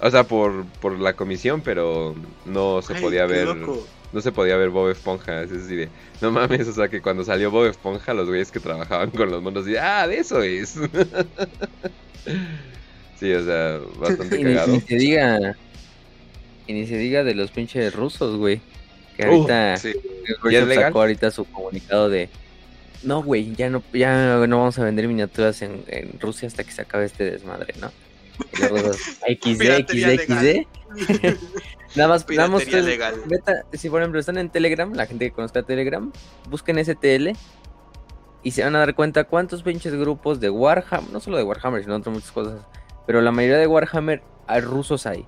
[0.00, 3.86] O sea, por, por la comisión, pero no se Ay, podía ver, loco.
[4.12, 7.24] no se podía ver Bob Esponja, es decir, de, no mames, o sea, que cuando
[7.24, 10.78] salió Bob Esponja, los güeyes que trabajaban con los monos, y, ah, de eso es.
[13.18, 14.72] Sí, o sea, bastante Y ni, cagado.
[14.72, 15.56] ni se diga.
[16.66, 18.60] Y ni se diga de los pinches rusos, güey.
[19.16, 19.76] Que Uh, ahorita.
[19.78, 19.92] Sí.
[20.50, 20.84] ¿Ya es legal?
[20.86, 22.28] sacó ahorita su comunicado de.
[23.02, 26.72] No, güey, ya no, ya no vamos a vender miniaturas en, en Rusia hasta que
[26.72, 27.92] se acabe este desmadre, ¿no?
[28.56, 31.36] Y los rusos, XD, XD, XD.
[31.96, 32.64] nada más, nada más
[33.72, 36.10] si por ejemplo están en Telegram, la gente que conozca Telegram,
[36.48, 37.30] busquen STL
[38.42, 41.82] y se van a dar cuenta cuántos pinches grupos de Warhammer, no solo de Warhammer,
[41.82, 42.60] sino otras muchas cosas,
[43.08, 45.24] pero la mayoría de Warhammer hay rusos ahí.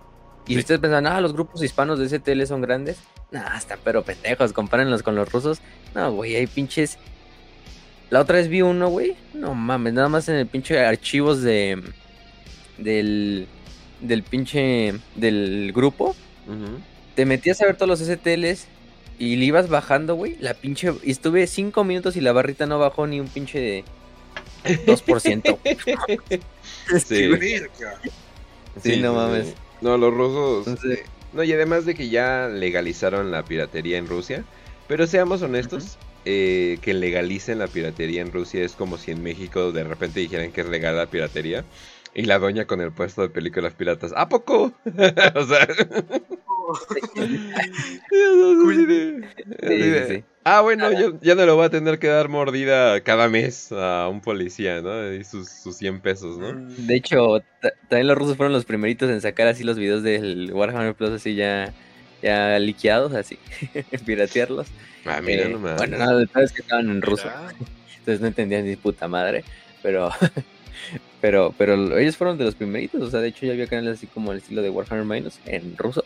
[0.46, 2.98] Y si ustedes piensan, ah, los grupos hispanos de STL son grandes,
[3.30, 5.62] nah, están pero pendejos, compárenlos con los rusos.
[5.94, 6.98] No, güey, hay pinches.
[8.10, 9.16] La otra vez vi uno, güey.
[9.32, 11.82] No mames, nada más en el pinche archivos de.
[12.76, 13.48] Del.
[14.02, 15.00] Del pinche.
[15.16, 16.14] Del grupo
[17.14, 18.66] te metías a ver todos los STLs
[19.18, 20.36] y le ibas bajando, güey.
[20.40, 20.92] La pinche.
[21.02, 23.84] Y estuve cinco minutos y la barrita no bajó ni un pinche de
[24.64, 25.58] 2%.
[27.04, 27.30] Sí.
[28.82, 29.54] Sí, no mames.
[29.80, 30.66] No, los rusos.
[30.66, 34.44] Entonces- eh, no, y además de que ya legalizaron la piratería en Rusia.
[34.88, 39.70] Pero seamos honestos, eh, que legalicen la piratería en Rusia es como si en México
[39.70, 41.64] de repente dijeran que es legal la piratería.
[42.12, 44.12] Y la doña con el puesto de películas piratas.
[44.16, 44.72] ¿A poco?
[45.34, 45.68] o sea.
[49.68, 50.24] Sí, sí, sí.
[50.44, 54.08] Ah, bueno, yo ya no le voy a tener que dar mordida cada mes a
[54.08, 55.12] un policía, ¿no?
[55.12, 56.54] Y sus, sus 100 pesos, ¿no?
[56.54, 60.02] Mm, De hecho, ta- también los rusos fueron los primeritos en sacar así los videos
[60.02, 61.74] del Warhammer Plus así ya,
[62.22, 63.38] ya liqueados, así,
[64.06, 64.68] piratearlos.
[65.04, 65.76] Ah, mira Eh, nomás.
[65.76, 67.30] bueno, no, de todas que estaban en ruso,
[67.98, 69.44] entonces no entendían ni puta madre,
[69.82, 70.10] pero,
[71.20, 74.06] pero, pero ellos fueron de los primeritos, o sea, de hecho ya había canales así
[74.08, 76.02] como el estilo de Warhammer Minus en ruso,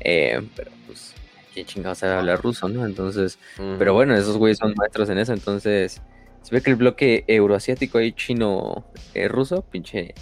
[0.00, 1.19] eh, pero pues,
[1.64, 2.84] ¿quién chingados sabe hablar ruso, no?
[2.84, 3.38] Entonces,
[3.78, 6.00] pero bueno, esos güeyes son maestros en eso, entonces
[6.42, 10.14] se ve que el bloque euroasiático y chino eh, ruso, pinche,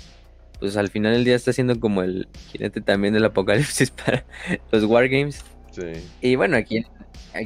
[0.59, 4.24] pues al final del día está siendo como el jinete también del apocalipsis para
[4.72, 5.44] los wargames.
[5.70, 5.85] Sí.
[6.20, 6.85] Y bueno, aquí,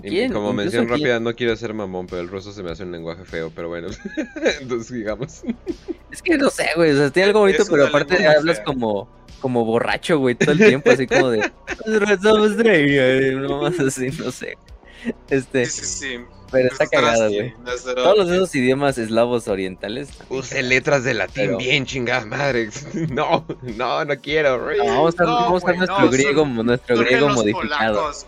[0.03, 2.93] en- como mención rápida, no quiero ser mamón, pero el ruso se me hace un
[2.93, 3.89] lenguaje feo, pero bueno.
[4.61, 5.43] Entonces, digamos.
[6.11, 8.65] Es que no sé, güey, o sea, tiene algo bonito, pero aparte hablas fea.
[8.65, 9.09] como,
[9.41, 11.51] como borracho, güey, todo el tiempo, así como de...
[12.23, 14.57] "Somos reyes", no más así, no sé.
[15.31, 16.19] Este, Sí, sí, sí.
[16.53, 17.55] pero está Zdrasty, güey.
[17.97, 20.11] Todos los esos idiomas eslavos orientales.
[20.29, 22.69] Use letras de latín Pero- bien, chingada madre.
[23.11, 24.59] No, no, no quiero.
[24.77, 27.27] No, vamos a usar, No, vamos a usar güey, nuestro no, griego, son- nuestro griego
[27.29, 27.95] los modificado.
[27.95, 28.25] polacos,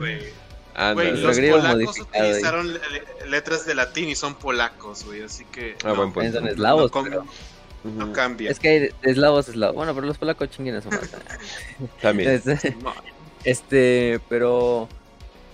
[0.94, 1.16] güey.
[1.16, 5.76] Los polacos utilizaron le- letras de latín y son polacos, güey, así que...
[5.84, 6.38] Ah, buen También punto.
[6.40, 7.26] son eslavos, no, pero
[7.84, 8.50] No cambia.
[8.50, 9.76] Es que hay eslavos, eslavos.
[9.76, 10.88] Bueno, pero los polacos chinguen a su.
[12.02, 12.30] También.
[12.30, 12.94] Este, No,
[13.44, 14.88] este, pero.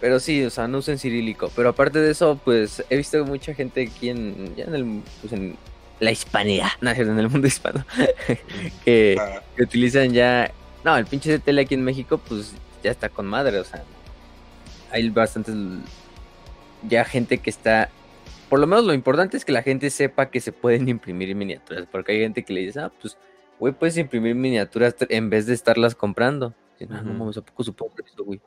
[0.00, 1.50] Pero sí, o sea, no usen cirílico.
[1.54, 4.54] Pero aparte de eso, pues he visto mucha gente aquí en.
[4.56, 5.02] Ya en el.
[5.20, 5.56] Pues en
[5.98, 7.85] la hispanidad, no, en el mundo hispano.
[8.85, 10.50] que, ah, que utilizan ya.
[10.85, 12.52] No, el pinche de tele aquí en México, pues
[12.83, 13.83] ya está con madre, o sea.
[14.90, 15.55] Hay bastantes.
[16.88, 17.90] Ya gente que está.
[18.48, 21.87] Por lo menos lo importante es que la gente sepa que se pueden imprimir miniaturas.
[21.90, 23.16] Porque hay gente que le dice, ah, pues,
[23.59, 26.55] güey, puedes imprimir miniaturas en vez de estarlas comprando.
[26.79, 27.18] Y, no, no Ujú.
[27.18, 28.40] mames, ¿a poco supongo eso, güey?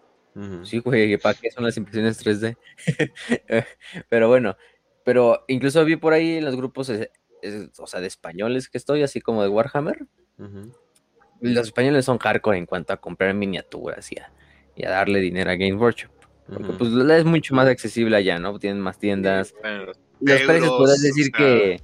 [0.63, 2.57] Sí, güey, ¿para qué son las impresiones 3D?
[4.09, 4.57] pero bueno,
[5.03, 7.11] pero incluso vi por ahí en los grupos, eh,
[7.77, 10.07] o sea, de españoles que estoy, así como de Warhammer.
[11.39, 14.31] Los españoles son hardcore en cuanto a comprar miniaturas y a,
[14.75, 16.11] y a darle dinero a Game Workshop.
[16.53, 16.77] Porque Ujú.
[16.77, 18.57] pues es mucho más accesible allá, ¿no?
[18.59, 19.53] Tienen más tiendas.
[19.61, 21.45] bueno, Los precios podrás decir o sea.
[21.45, 21.81] que,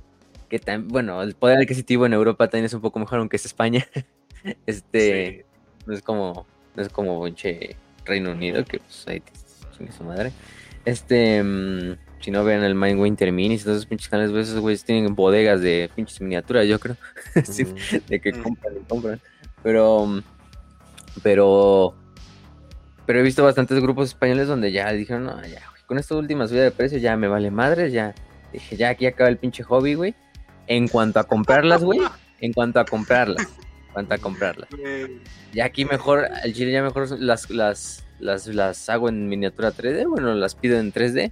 [0.49, 3.45] que tam- bueno, el poder adquisitivo en Europa también es un poco mejor, aunque es
[3.45, 3.85] España.
[4.65, 5.45] este,
[5.85, 9.31] no es como, no es como pinche Reino Unido, que pues ahí te
[9.77, 10.31] chingue su madre.
[10.85, 14.83] Este, mm, si no vean el Mind Winter Minis, entonces pinches canales, pues, esos güeyes
[14.85, 16.95] tienen bodegas de pinches miniaturas, yo creo.
[17.45, 17.75] Sí, Ujú.
[18.07, 18.41] de que Mm.
[18.43, 19.21] compran y compran.
[19.63, 20.21] Pero, mm,
[21.23, 21.95] pero,
[23.09, 26.47] pero he visto bastantes grupos españoles donde ya dijeron, no, ya, güey, con esta última
[26.47, 28.13] subida de precio ya me vale madre, ya,
[28.53, 30.13] dije, ya aquí acaba el pinche hobby, güey.
[30.67, 32.01] En cuanto a comprarlas, güey,
[32.39, 34.69] en cuanto a comprarlas, en cuanto a comprarlas.
[35.51, 40.07] Ya aquí mejor, al chile ya mejor las, las, las, las hago en miniatura 3D,
[40.07, 41.31] bueno, las pido en 3D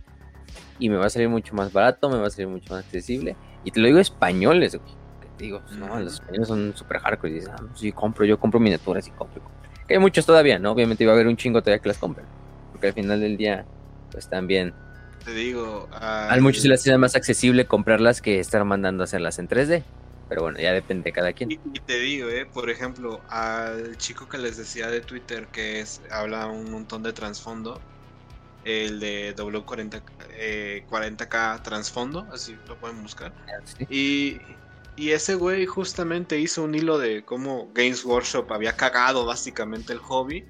[0.80, 3.36] y me va a salir mucho más barato, me va a salir mucho más accesible.
[3.64, 4.96] Y te lo digo españoles, güey.
[5.22, 8.26] Que te digo, pues, no, los españoles son súper hardcore y dices, ah, sí, compro,
[8.26, 9.38] yo compro miniaturas y compro.
[9.38, 9.57] y compro.
[9.88, 10.72] Que hay muchos todavía, ¿no?
[10.72, 12.26] Obviamente va a haber un chingo todavía que las compren.
[12.72, 13.66] Porque al final del día,
[14.12, 14.74] pues también,
[15.24, 19.40] Te digo, al muchos se les hace más accesible comprarlas que estar mandando a hacerlas
[19.40, 19.84] en 3D.
[20.30, 21.52] Pero bueno, ya depende de cada quien.
[21.52, 25.80] Y, y te digo, eh, por ejemplo, al chico que les decía de Twitter que
[25.80, 27.80] es habla un montón de trasfondo,
[28.66, 33.32] el de W40 eh, 40k trasfondo, así lo pueden buscar.
[33.64, 33.88] Sí.
[33.90, 34.42] Y,
[34.98, 40.00] y ese güey justamente hizo un hilo de cómo Games Workshop había cagado básicamente el
[40.00, 40.44] hobby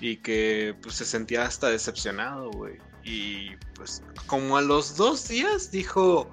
[0.00, 2.78] y que pues se sentía hasta decepcionado, güey.
[3.04, 6.30] Y pues como a los dos días dijo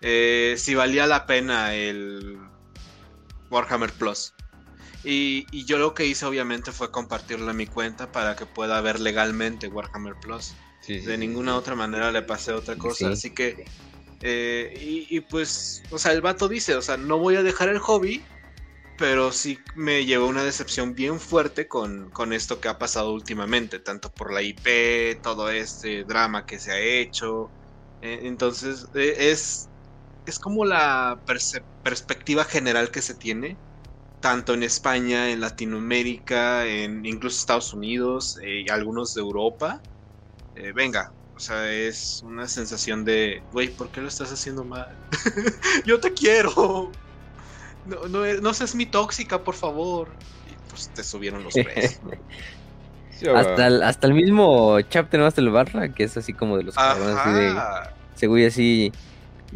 [0.00, 2.38] eh, si valía la pena el
[3.50, 4.34] Warhammer Plus.
[5.04, 8.80] Y, y yo lo que hice obviamente fue compartirlo en mi cuenta para que pueda
[8.80, 10.54] ver legalmente Warhammer Plus.
[10.80, 13.06] Sí, sí, De sí, ninguna otra manera le pasé otra cosa.
[13.06, 13.12] Sí.
[13.12, 13.64] Así que,
[14.22, 17.78] eh, y, pues, o sea, el vato dice, o sea, no voy a dejar el
[17.78, 18.30] hobby,
[18.96, 23.80] pero sí me llevó una decepción bien fuerte con, con esto que ha pasado últimamente,
[23.80, 27.54] tanto por la IP, todo este drama que se ha hecho.
[28.00, 29.70] Eh, entonces, eh, es,
[30.26, 31.22] es como la
[31.82, 33.60] perspectiva general que se tiene,
[34.20, 39.84] tanto en España, en Latinoamérica, en incluso Estados Unidos, eh, y algunos de Europa.
[40.54, 44.88] Eh, venga, o sea, es una sensación de, güey, ¿por qué lo estás haciendo mal?
[45.84, 46.90] Yo te quiero.
[47.84, 50.08] No, no, no seas mi tóxica, por favor.
[50.50, 52.00] Y pues te subieron los precios.
[53.34, 56.64] Hasta el, hasta el mismo chapter no hasta el barra, que es así como de
[56.64, 57.94] los cabrones, así de, Ajá.
[58.14, 58.92] ese güey así,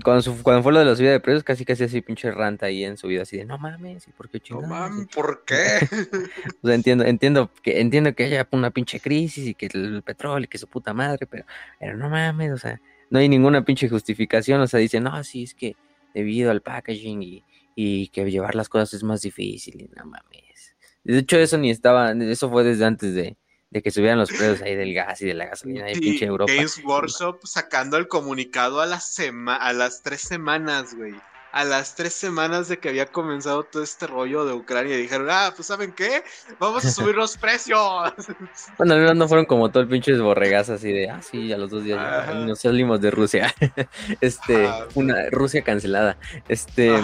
[0.05, 2.67] cuando, su- cuando fue lo de la subida de precios, casi casi así pinche ranta
[2.67, 4.69] ahí en su vida, así de, no mames, ¿y por qué No chingados?
[4.71, 5.55] mames, ¿por qué?
[6.63, 10.45] O sea, entiendo, entiendo que, entiendo que haya una pinche crisis y que el petróleo
[10.45, 11.45] y que su puta madre, pero,
[11.79, 15.45] pero no mames, o sea, no hay ninguna pinche justificación, o sea, dicen, no, sí,
[15.45, 15.77] es que
[16.15, 20.77] debido al packaging y, y que llevar las cosas es más difícil, y no mames.
[21.03, 23.37] De hecho, eso ni estaba, eso fue desde antes de,
[23.71, 26.25] de que subieran los precios ahí del gas y de la gasolina de Sí, pinche
[26.25, 26.53] Europa.
[26.53, 31.15] Games Workshop sacando el comunicado a, la sema a las tres semanas, güey.
[31.53, 35.53] A las tres semanas de que había comenzado todo este rollo de Ucrania, dijeron, ah,
[35.55, 36.23] pues ¿saben qué?
[36.61, 37.81] Vamos a subir los precios.
[38.79, 41.59] Bueno, al menos no fueron como todo el pinche borregazo así de, ah, sí, a
[41.59, 43.53] los dos días ya nos salimos de Rusia.
[44.21, 44.87] este, Ajá.
[44.95, 46.17] una Rusia cancelada.
[46.49, 46.91] Este,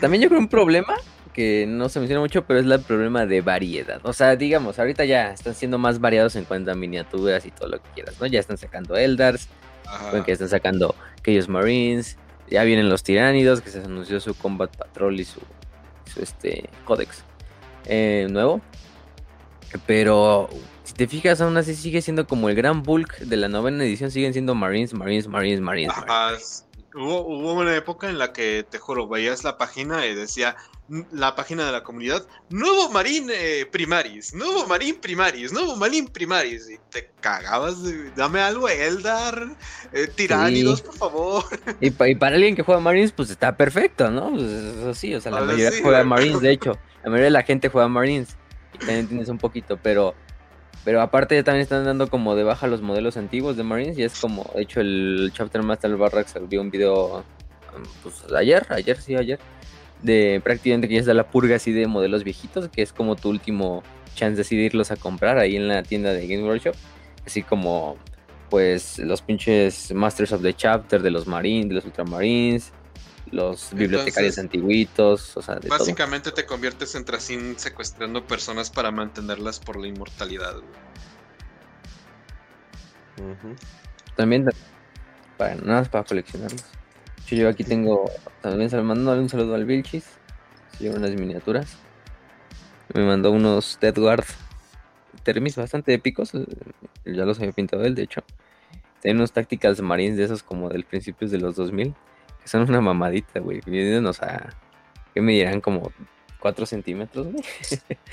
[0.00, 0.96] también yo creo un problema
[1.32, 4.00] que no se menciona mucho, pero es el problema de variedad.
[4.04, 7.68] O sea, digamos, ahorita ya están siendo más variados en cuanto a miniaturas y todo
[7.68, 8.26] lo que quieras, ¿no?
[8.26, 9.48] Ya están sacando Eldars,
[10.24, 12.18] que están sacando Chaos Marines,
[12.50, 15.40] ya vienen los Tiránidos, que se anunció su Combat Patrol y su,
[16.12, 17.24] su este Codex
[17.86, 18.60] eh, nuevo.
[19.86, 20.50] Pero
[20.84, 24.10] si te fijas, aún así sigue siendo como el gran bulk de la novena edición,
[24.10, 25.94] siguen siendo Marines, Marines, Marines, Marines.
[26.06, 26.66] Marines.
[26.94, 30.56] Hubo, hubo una época en la que, te juro, veías la página y decía
[31.10, 36.70] la página de la comunidad, nuevo Marine eh, Primaris, nuevo Marine Primaris, nuevo Marine Primaris.
[36.70, 39.56] Y te cagabas, de, dame algo, Eldar,
[39.92, 41.44] eh, Tiránidos, por favor.
[41.80, 44.30] Y, para alguien que juega Marines, pues está perfecto, ¿no?
[44.30, 47.42] Pues eso sí, o sea, la mayoría juega Marines, de hecho, la mayoría de la
[47.42, 48.36] gente juega Marines.
[48.74, 50.14] Y también tienes un poquito, pero
[50.84, 54.02] pero aparte ya también están dando como de baja los modelos antiguos de Marines y
[54.02, 57.24] es como, de hecho el Chapter Master Barracks abrió un video
[58.02, 59.38] pues ayer, ayer sí, ayer,
[60.02, 63.30] de prácticamente que ya está la purga así de modelos viejitos, que es como tu
[63.30, 63.82] último
[64.14, 66.74] chance de decidirlos a comprar ahí en la tienda de Game Workshop,
[67.26, 67.96] así como
[68.50, 72.72] pues los pinches Masters of the Chapter de los Marines, de los Ultramarines,
[73.30, 79.58] los bibliotecarios antiguitos, o sea, de Básicamente te conviertes en Tracin secuestrando personas para mantenerlas
[79.58, 80.56] por la inmortalidad.
[84.16, 84.50] También
[85.38, 86.64] para nada más para coleccionarlos.
[87.32, 88.10] Yo aquí tengo
[88.42, 90.04] también mandándole un saludo al Vilchis.
[90.78, 91.78] Llevo unas miniaturas.
[92.92, 94.24] Me mandó unos Dead Guard
[95.22, 96.32] Termis bastante épicos.
[97.04, 98.22] Ya los había pintado él, de hecho.
[99.00, 101.94] Tiene unos Tacticals Marines de esos como del principios de los 2000
[102.42, 103.60] que son una mamadita, güey.
[103.64, 104.50] Viéndonos a.
[105.14, 105.60] ¿Qué me dirán?
[105.60, 105.92] Como
[106.40, 107.44] 4 centímetros, güey.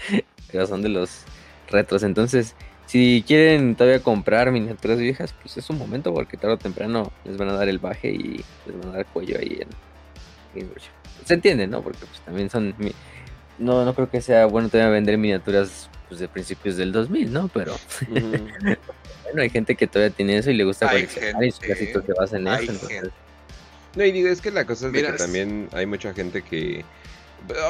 [0.51, 1.23] Pero son de los
[1.69, 2.03] retros.
[2.03, 2.55] Entonces,
[2.89, 7.37] si quieren todavía comprar miniaturas viejas, pues es un momento porque tarde o temprano les
[7.37, 9.59] van a dar el baje y les van a dar cuello ahí
[10.55, 10.71] en
[11.23, 11.83] Se entiende, ¿no?
[11.83, 12.73] Porque pues también son.
[13.59, 17.47] No, no creo que sea bueno todavía vender miniaturas pues, de principios del 2000, ¿no?
[17.49, 17.75] Pero.
[18.09, 22.13] bueno, hay gente que todavía tiene eso y le gusta coleccionar y sus casitos se
[22.13, 22.71] basan en eso.
[22.71, 23.11] Entonces,
[23.95, 26.83] no, y digo, es que la cosa es que también hay mucha gente que...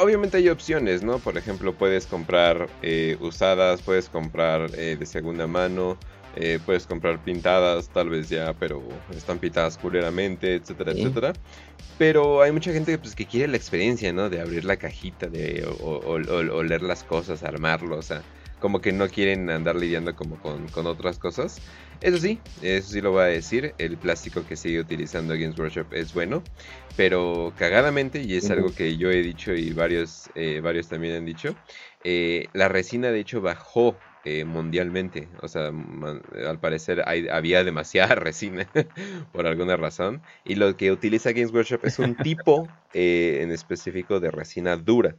[0.02, 1.20] Obviamente hay opciones, ¿no?
[1.20, 5.98] Por ejemplo, puedes comprar eh, usadas, puedes comprar eh, de segunda mano,
[6.36, 8.84] eh, puedes comprar pintadas, tal vez ya, pero
[9.16, 11.34] están pintadas culeramente, etcétera, etcétera.
[11.98, 14.30] Pero hay mucha gente pues, que quiere la experiencia, ¿no?
[14.30, 16.18] De abrir la cajita, de o,
[16.64, 18.22] leer las cosas, armarlo, o sea,
[18.60, 21.62] como que no quieren andar lidiando como con, con otras cosas.
[22.02, 25.94] Eso sí, eso sí lo voy a decir, el plástico que sigue utilizando Games Workshop
[25.94, 26.44] es bueno,
[26.96, 31.26] pero cagadamente, y es algo que yo he dicho y varios, eh, varios también han
[31.26, 31.56] dicho,
[32.04, 35.72] eh, la resina de hecho bajó eh, mundialmente, o sea,
[36.48, 38.70] al parecer había demasiada resina
[39.34, 44.32] por alguna razón, y lo que utiliza Games Workshop es un tipo en específico de
[44.32, 45.18] resina dura.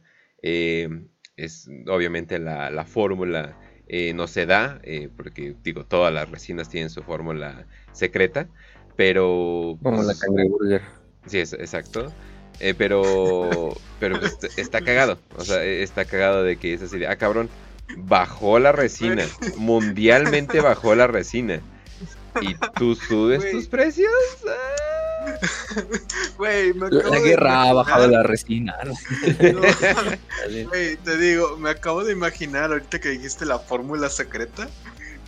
[1.37, 6.69] Es obviamente la, la fórmula eh, no se da, eh, porque digo, todas las resinas
[6.69, 8.47] tienen su fórmula secreta,
[8.95, 9.77] pero...
[9.83, 10.81] Como la la burger.
[11.25, 12.11] Sí, es, exacto.
[12.59, 17.07] Eh, pero pero pues, está cagado, o sea, está cagado de que es así de,
[17.07, 17.49] ah, cabrón,
[17.97, 19.25] bajó la resina,
[19.57, 21.59] mundialmente bajó la resina.
[22.41, 24.09] ¿Y tú subes tus precios?
[26.39, 28.75] la guerra ha bajado la resina.
[31.03, 34.67] te digo, me acabo de imaginar ahorita que dijiste la fórmula secreta.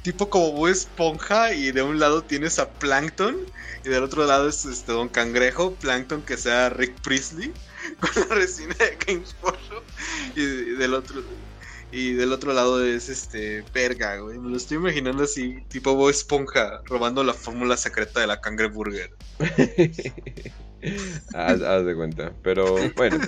[0.02, 3.38] Tipo como Esponja y de un lado tienes a Plankton
[3.86, 7.54] y del otro lado es este Don Cangrejo, Plankton que sea Rick Priestley
[8.00, 9.36] con la resina de Games
[10.36, 11.24] y del otro
[11.94, 14.40] y del otro lado es este verga, güey.
[14.40, 19.12] Me lo estoy imaginando así, tipo Bob Esponja, robando la fórmula secreta de la cangreburger.
[21.36, 22.34] haz, haz, de cuenta.
[22.42, 23.20] Pero bueno.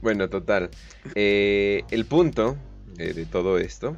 [0.00, 0.70] bueno, total.
[1.16, 2.56] Eh, el punto
[2.96, 3.96] eh, de todo esto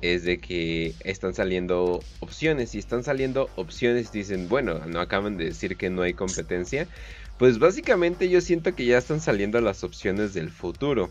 [0.00, 5.44] es de que están saliendo opciones y están saliendo opciones dicen, bueno, no acaban de
[5.44, 6.88] decir que no hay competencia.
[7.38, 11.10] Pues básicamente yo siento que ya están saliendo las opciones del futuro.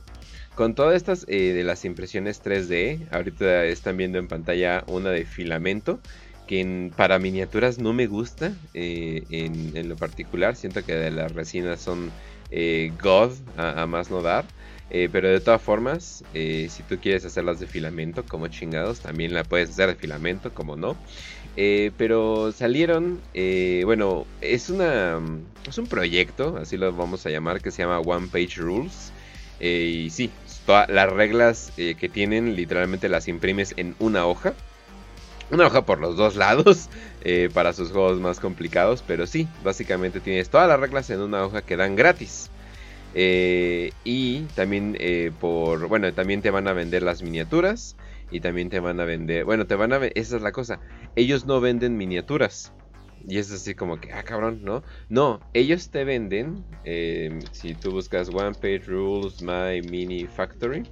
[0.61, 5.25] Con todas estas eh, de las impresiones 3D, ahorita están viendo en pantalla una de
[5.25, 5.99] filamento,
[6.45, 10.55] que para miniaturas no me gusta eh, en, lo particular.
[10.55, 12.11] Siento que las resinas son
[12.51, 14.45] eh, God a, más no dar.
[14.91, 19.71] pero de todas formas, si tú quieres hacerlas de filamento, como chingados, también la puedes
[19.71, 20.95] hacer de filamento, como no.
[21.97, 23.19] pero salieron,
[23.83, 25.19] bueno, es una
[25.67, 29.11] es un proyecto, así lo vamos a llamar, que se llama One Page Rules.
[29.59, 30.29] y sí,
[30.65, 34.53] todas las reglas eh, que tienen literalmente las imprimes en una hoja.
[35.49, 36.89] Una hoja por los dos lados
[37.23, 39.03] eh, para sus juegos más complicados.
[39.05, 42.49] Pero sí, básicamente tienes todas las reglas en una hoja que dan gratis.
[43.13, 44.97] Eh, y también
[45.39, 45.87] por...
[45.87, 47.95] Bueno, también te van a vender las miniaturas.
[48.29, 49.43] Y también te van a vender...
[49.43, 49.97] Bueno, te van a...
[49.97, 50.79] Esa es la cosa.
[51.15, 52.71] Ellos no venden miniaturas.
[53.27, 54.83] Y es así como que, ah, cabrón, ¿no?
[55.09, 60.83] No, ellos te venden, em, si tú buscas One Page Rules My Mini Factory,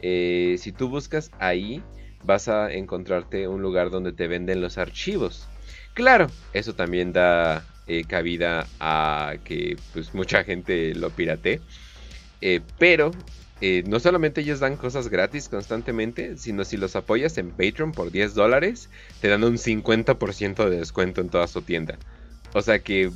[0.00, 1.82] eh, si tú buscas ahí,
[2.24, 5.48] vas a encontrarte un lugar donde te venden los archivos.
[5.94, 11.60] Claro, eso también da eh, cabida a que pues mucha gente lo pirate.
[12.40, 13.10] Eh, pero
[13.60, 18.10] eh, no solamente ellos dan cosas gratis constantemente, sino si los apoyas en Patreon por
[18.10, 18.88] 10 dólares,
[19.20, 21.98] te dan un 50% de descuento en toda su tienda.
[22.52, 23.10] O sea que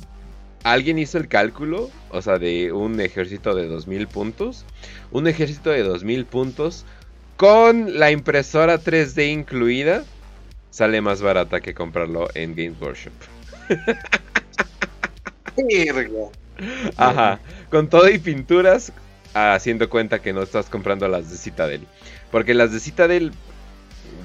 [0.63, 4.65] alguien hizo el cálculo, o sea, de un ejército de 2000 puntos.
[5.11, 6.85] Un ejército de 2000 puntos
[7.37, 10.03] con la impresora 3D incluida
[10.69, 13.13] sale más barata que comprarlo en Games Workshop.
[16.97, 17.39] Ajá,
[17.69, 18.91] con todo y pinturas,
[19.35, 21.81] haciendo cuenta que no estás comprando las de Citadel.
[22.31, 23.33] Porque las de Citadel,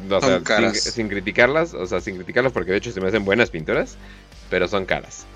[0.09, 0.41] o sea,
[0.73, 3.97] sin, criticarlas, o sea, sin criticarlas porque de hecho se me hacen buenas pinturas,
[4.49, 5.27] pero son caras.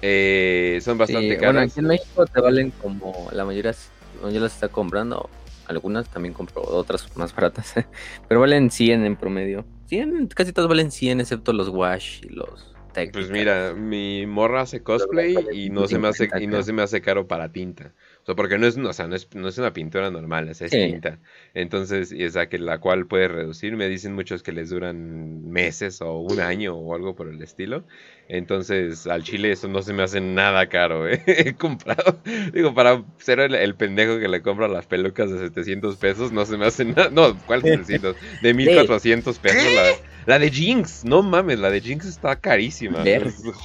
[0.00, 1.54] Eh, son bastante caras.
[1.54, 3.74] Bueno, aquí en México te valen como la mayoría,
[4.22, 5.28] yo las está comprando,
[5.66, 7.74] algunas también compro otras más baratas,
[8.28, 9.64] pero valen 100 en promedio.
[9.86, 12.76] 100, casi todas valen 100 excepto los wash y los
[13.12, 16.82] pues mira, mi morra hace cosplay y no se me hace y no se me
[16.82, 17.92] hace caro para tinta.
[18.26, 20.58] O sea, porque no es, o sea, no es, no es una pintura normal, es
[20.58, 21.20] tinta.
[21.54, 23.76] Entonces, y esa que la cual puede reducir.
[23.76, 27.84] Me dicen muchos que les duran meses o un año o algo por el estilo.
[28.28, 31.08] Entonces, al chile eso no se me hace nada caro.
[31.08, 31.22] ¿eh?
[31.28, 32.20] He comprado,
[32.52, 36.56] digo, para ser el, pendejo que le compra las pelucas de 700 pesos, no se
[36.56, 37.10] me hace nada.
[37.10, 38.16] No, ¿cuál 700?
[38.42, 39.72] De 1400 pesos.
[39.72, 39.84] La,
[40.26, 43.02] la, de Jinx, no mames, la de Jinx está carísima.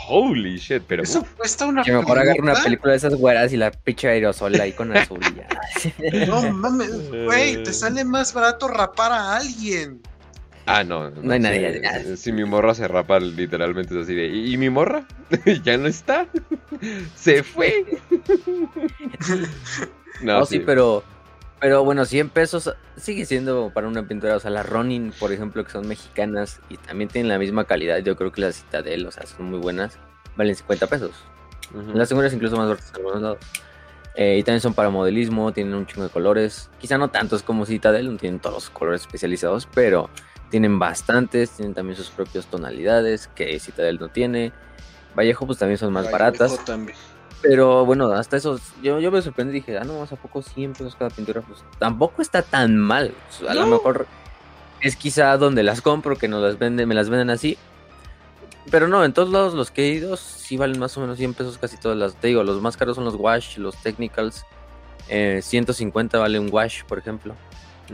[0.07, 1.03] Holy shit, pero.
[1.03, 1.83] Eso cuesta una.
[1.83, 5.19] Que mejor agarro una película de esas güeras y la picha aerosol ahí con azul.
[6.27, 10.01] no mames, güey, te sale más barato rapar a alguien.
[10.65, 11.09] Ah, no.
[11.09, 12.15] No, hay nadie.
[12.17, 14.27] Si mi morra se rapa, literalmente es así de.
[14.27, 15.05] ¿Y, mi morra?
[15.63, 16.27] ya no está.
[17.15, 17.85] se fue.
[20.21, 20.59] no, sí.
[20.59, 21.03] pero.
[21.61, 24.35] Pero bueno, 100 pesos sigue siendo para una pintura.
[24.35, 27.99] O sea, las Ronin, por ejemplo, que son mexicanas y también tienen la misma calidad.
[27.99, 29.99] Yo creo que las Citadel, o sea, son muy buenas.
[30.35, 31.11] Valen 50 pesos.
[31.93, 33.37] Las seguras incluso más baratas en algunos lados.
[34.15, 36.71] Eh, y también son para modelismo, tienen un chingo de colores.
[36.79, 40.09] Quizá no tantos como Citadel, no tienen todos los colores especializados, pero
[40.49, 44.51] tienen bastantes, tienen también sus propias tonalidades que Citadel no tiene.
[45.15, 46.59] Vallejo pues también son más baratas.
[47.41, 50.73] Pero bueno, hasta eso, yo, yo me sorprendí y dije, ah, no, ¿a poco 100
[50.73, 51.41] pesos cada pintura?
[51.41, 53.13] Pues tampoco está tan mal.
[53.47, 54.05] A lo mejor
[54.81, 57.57] es quizá donde las compro, que no las venden, me las venden así.
[58.69, 61.33] Pero no, en todos lados los que he ido sí valen más o menos 100
[61.33, 62.15] pesos casi todas las.
[62.15, 64.45] Te digo, los más caros son los wash, los technicals.
[65.07, 67.35] 150 eh, vale un wash, por ejemplo.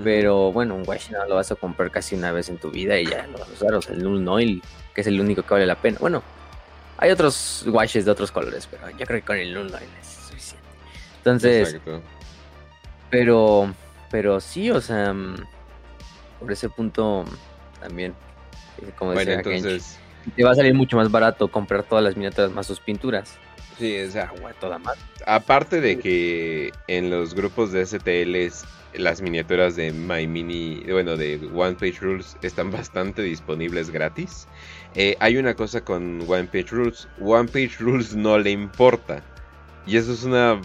[0.03, 2.99] Pero bueno, un wash no lo vas a comprar casi una vez en tu vida
[2.99, 3.73] y ya lo vas a usar.
[3.75, 4.61] O sea, el Null Noil,
[4.93, 5.97] que es el único que vale la pena.
[5.99, 6.21] Bueno,
[6.97, 10.67] hay otros washes de otros colores, pero yo creo que con el Noil es suficiente.
[11.17, 11.77] Entonces,
[13.09, 13.73] pero,
[14.09, 15.35] pero sí, o sea, mm,
[16.39, 17.25] por ese punto
[17.79, 18.13] también,
[18.81, 19.99] eh, como bueno, entonces
[20.35, 23.37] te va a salir mucho más barato comprar todas las miniaturas más sus pinturas.
[23.77, 24.97] Sí, o sea, toda más.
[25.25, 31.39] Aparte de que en los grupos de STLs las miniaturas de My Mini, bueno, de
[31.53, 34.47] One Page Rules están bastante disponibles gratis.
[34.99, 39.23] Eh, hay una cosa con One Page Rules, One Page Rules no le importa.
[39.85, 40.59] Y eso es una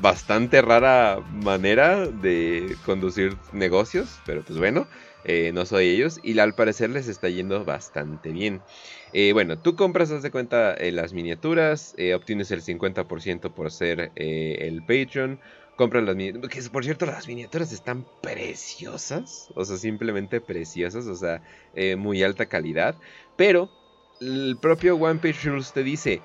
[0.00, 4.88] bastante rara manera de conducir negocios, pero pues bueno,
[5.24, 8.60] eh, no soy ellos y al parecer les está yendo bastante bien.
[9.12, 14.82] Eh, bueno, tú compras, haz de cuenta, las miniaturas, obtienes el 50% por ser el
[14.82, 15.38] Patreon,
[15.76, 21.14] compras las miniaturas, que por cierto las miniaturas están preciosas, o sea, simplemente preciosas, o
[21.14, 21.40] sea,
[21.96, 22.96] muy alta calidad,
[23.36, 23.68] pero
[24.20, 26.22] el propio One Page Rules te dice,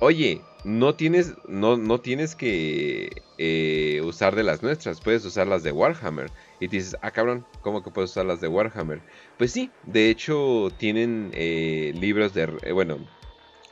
[0.00, 5.62] oye, no tienes, no, no tienes que eh, usar de las nuestras, puedes usar las
[5.62, 6.30] de Warhammer.
[6.60, 9.00] Y te dices, ah cabrón, ¿cómo que puedes usar las de Warhammer?
[9.38, 12.98] Pues sí, de hecho tienen eh, libros de, eh, bueno,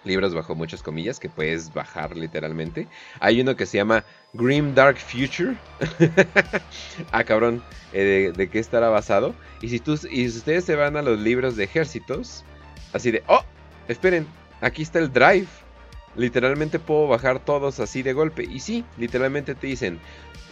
[0.05, 2.89] libros bajo muchas comillas que puedes bajar literalmente.
[3.21, 5.57] Hay uno que se llama Grim Dark Future.
[7.13, 7.63] ah, cabrón,
[7.93, 9.35] de, de, qué estará basado?
[9.61, 12.45] Y si, tú, y si ustedes se van a los libros de ejércitos,
[12.93, 13.45] así de, oh,
[13.89, 14.27] esperen,
[14.61, 15.49] aquí está el Drive.
[16.15, 18.45] Literalmente puedo bajar todos así de golpe.
[18.45, 19.99] Y sí, literalmente te dicen,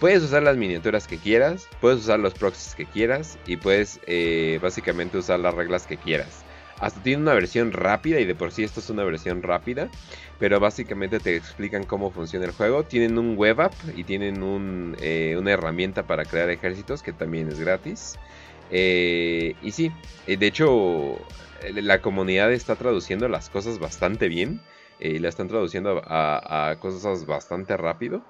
[0.01, 4.59] puedes usar las miniaturas que quieras, puedes usar los proxies que quieras y puedes eh,
[4.62, 6.45] básicamente usar las reglas que quieras.
[6.78, 9.91] Hasta tiene una versión rápida y de por sí esto es una versión rápida,
[10.38, 12.84] pero básicamente te explican cómo funciona el juego.
[12.84, 17.61] Tienen un web app y tienen eh, una herramienta para crear ejércitos que también es
[17.61, 18.18] gratis.
[18.70, 19.93] Eh, y sí,
[20.26, 21.18] de hecho
[21.75, 24.61] la comunidad está traduciendo las cosas bastante bien
[24.99, 28.23] y la están traduciendo a, cosas bastante rápido.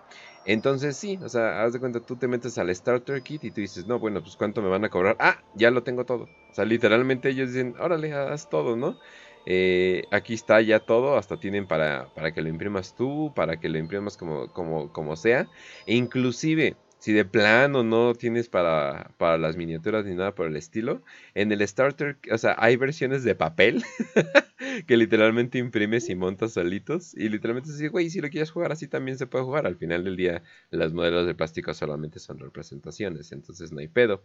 [0.47, 3.61] Entonces sí, o sea, haz de cuenta, tú te metes al Starter Kit y tú
[3.61, 5.17] dices, no, bueno, pues cuánto me van a cobrar.
[5.19, 6.29] Ah, ya lo tengo todo.
[6.51, 8.99] O sea, literalmente ellos dicen, órale, haz todo, ¿no?
[9.47, 13.69] Eh, aquí está ya todo, hasta tienen para, para que lo imprimas tú, para que
[13.69, 15.49] lo imprimas como, como, como sea.
[15.87, 20.57] E inclusive, si de plano no tienes para, para las miniaturas ni nada por el
[20.57, 21.03] estilo,
[21.35, 23.83] en el starter, o sea, hay versiones de papel
[24.87, 27.15] que literalmente imprimes y montas solitos.
[27.15, 29.67] Y literalmente dice, güey, si lo quieres jugar así también se puede jugar.
[29.67, 34.23] Al final del día, las modelos de plástico solamente son representaciones, entonces no hay pedo.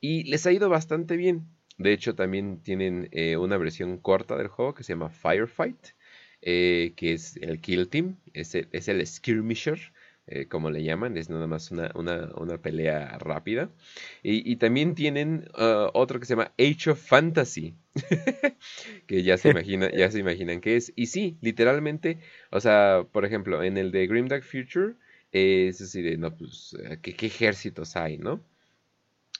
[0.00, 1.46] Y les ha ido bastante bien.
[1.76, 5.88] De hecho, también tienen eh, una versión corta del juego que se llama Firefight,
[6.40, 9.78] eh, que es el Kill Team, es es el Skirmisher.
[10.26, 13.70] Eh, como le llaman, es nada más una, una, pelea rápida.
[14.22, 17.74] Y, también tienen uh, otro que se llama Age of Fantasy,
[19.06, 20.92] que ya se, imagina, ya se imaginan qué es.
[20.96, 22.20] Y sí, literalmente,
[22.50, 24.94] o sea, por ejemplo, en el de Grim Dark Future,
[25.30, 28.40] es así de, no, pues, ¿qué, qué ejércitos hay, no?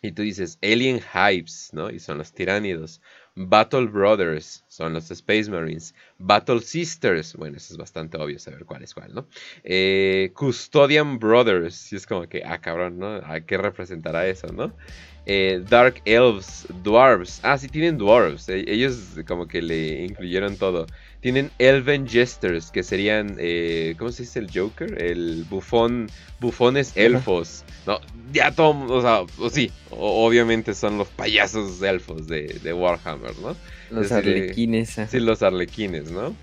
[0.05, 1.89] Y tú dices, Alien Hypes, ¿no?
[1.89, 3.01] Y son los tiránidos.
[3.37, 5.95] Battle Brothers, son los Space Marines.
[6.19, 9.27] Battle Sisters, bueno, eso es bastante obvio saber cuál es cuál, ¿no?
[9.65, 13.15] Eh, Custodian Brothers, y es como que, ah, cabrón, ¿no?
[13.25, 14.77] ¿A qué representará eso, no?
[15.25, 17.41] Eh, Dark Elves, Dwarves.
[17.43, 18.47] Ah, sí, tienen Dwarves.
[18.51, 20.87] E, ellos como que le incluyeron todo.
[21.25, 25.01] Tienen Elven Jesters, que serían, eh, ¿cómo se dice el Joker?
[25.03, 27.65] El bufón, bufones elfos.
[27.87, 27.99] No,
[28.31, 33.57] ya todo, o sea, o sí, obviamente son los payasos elfos de, de Warhammer, ¿no?
[33.91, 34.99] Los arlequines.
[35.09, 36.37] Sí, los arlequines, ¿no?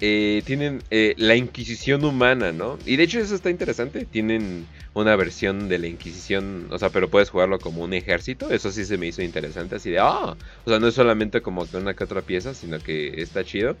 [0.00, 2.78] Eh, tienen eh, la Inquisición humana, ¿no?
[2.84, 4.04] Y de hecho eso está interesante.
[4.04, 8.50] Tienen una versión de la Inquisición, o sea, pero puedes jugarlo como un ejército.
[8.50, 11.68] Eso sí se me hizo interesante, así de, ah, o sea, no es solamente como
[11.68, 13.76] que una que otra pieza, sino que está chido.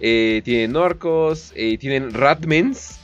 [0.00, 2.98] Eh, tienen orcos, tienen ratmens,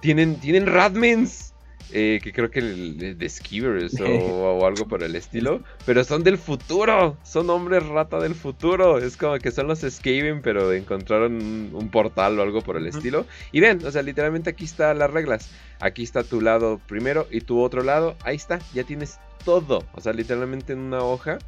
[0.00, 1.45] tienen, tienen ratmens.
[1.92, 6.36] Eh, que creo que el, de Skivers o, algo por el estilo, pero son del
[6.36, 11.34] futuro, son hombres rata del futuro, es como que son los Skaven, pero encontraron
[11.72, 13.24] un, portal o algo por el estilo.
[13.52, 17.40] Y ven, o sea, literalmente aquí están las reglas, aquí está tu lado primero y
[17.40, 21.38] tu otro lado, ahí está, ya tienes todo, o sea, literalmente en una hoja.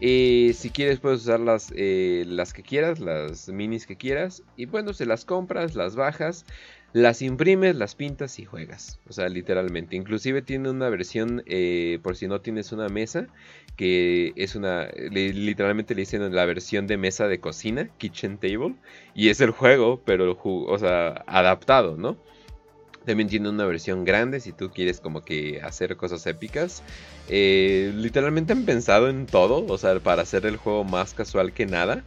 [0.00, 4.42] Eh, si quieres puedes usar las, eh, las que quieras, las minis que quieras.
[4.56, 6.44] Y bueno, se las compras, las bajas
[6.94, 9.00] las imprimes, las pintas y juegas.
[9.08, 9.96] O sea, literalmente.
[9.96, 13.26] Inclusive tiene una versión, eh, por si no tienes una mesa,
[13.76, 18.76] que es una, literalmente le dicen la versión de mesa de cocina, kitchen table,
[19.12, 22.16] y es el juego, pero, o sea, adaptado, ¿no?
[23.04, 26.84] También tiene una versión grande si tú quieres como que hacer cosas épicas.
[27.28, 31.66] Eh, literalmente han pensado en todo, o sea, para hacer el juego más casual que
[31.66, 32.04] nada.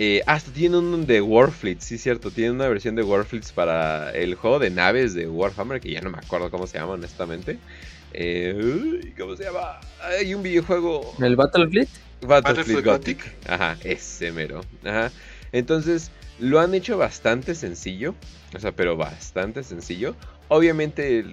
[0.00, 2.30] Eh, hasta tiene un de Warfleet, sí, cierto.
[2.30, 6.10] Tiene una versión de Warfleets para el juego de naves de Warhammer, que ya no
[6.10, 7.58] me acuerdo cómo se llama, honestamente.
[8.12, 9.80] Eh, ¿Cómo se llama?
[10.00, 11.14] Hay un videojuego.
[11.20, 11.88] ¿El Battlefleet?
[12.22, 13.34] Battlefleet, Gothic.
[13.48, 14.60] Ajá, ese mero.
[14.84, 15.10] Ajá.
[15.50, 18.14] Entonces, lo han hecho bastante sencillo.
[18.54, 20.14] O sea, pero bastante sencillo.
[20.46, 21.24] Obviamente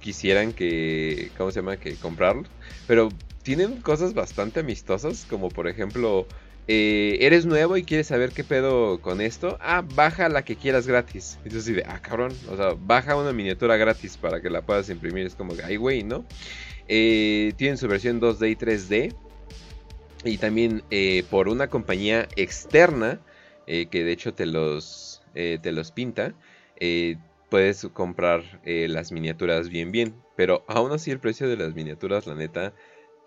[0.00, 1.32] quisieran que.
[1.36, 1.76] ¿Cómo se llama?
[1.76, 2.44] Que comprarlo.
[2.86, 3.08] Pero
[3.42, 5.26] tienen cosas bastante amistosas.
[5.28, 6.26] Como por ejemplo
[6.68, 10.86] eh, eres nuevo y quieres saber qué pedo con esto, ah, baja la que quieras
[10.86, 11.38] gratis.
[11.46, 15.26] Así de, ah, cabrón, o sea, baja una miniatura gratis para que la puedas imprimir.
[15.26, 16.24] Es como ay, güey, ¿no?
[16.88, 19.14] Eh, tienen su versión 2D y 3D.
[20.24, 23.20] Y también eh, por una compañía externa,
[23.66, 26.34] que de hecho te los, te los pinta,
[27.48, 30.14] puedes comprar las miniaturas bien, bien.
[30.36, 32.72] Pero aún así el precio de las miniaturas, la neta,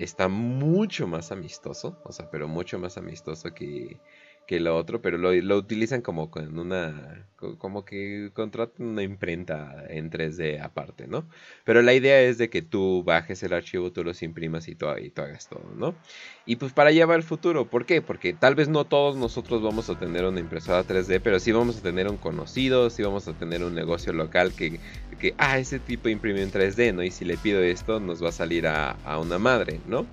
[0.06, 4.02] está mucho más amistoso, o sea, pero mucho más amistoso que,
[4.50, 7.24] que lo otro, pero lo, lo, utilizan como con una,
[7.60, 11.30] como que contratan una imprenta en 3D aparte, ¿no?
[11.66, 14.88] Pero la idea es de que tú bajes el archivo, tú los imprimas y tú,
[15.00, 15.94] y tú hagas todo, ¿no?
[16.48, 18.02] Y pues para allá va el futuro, ¿por qué?
[18.02, 21.78] Porque tal vez no todos nosotros vamos a tener una impresora 3D, pero sí vamos
[21.78, 24.80] a tener un conocido, sí vamos a tener un negocio local que,
[25.20, 27.04] que ah, ese tipo imprimió en 3D, ¿no?
[27.04, 30.08] Y si le pido esto, nos va a salir a, a una madre, ¿no?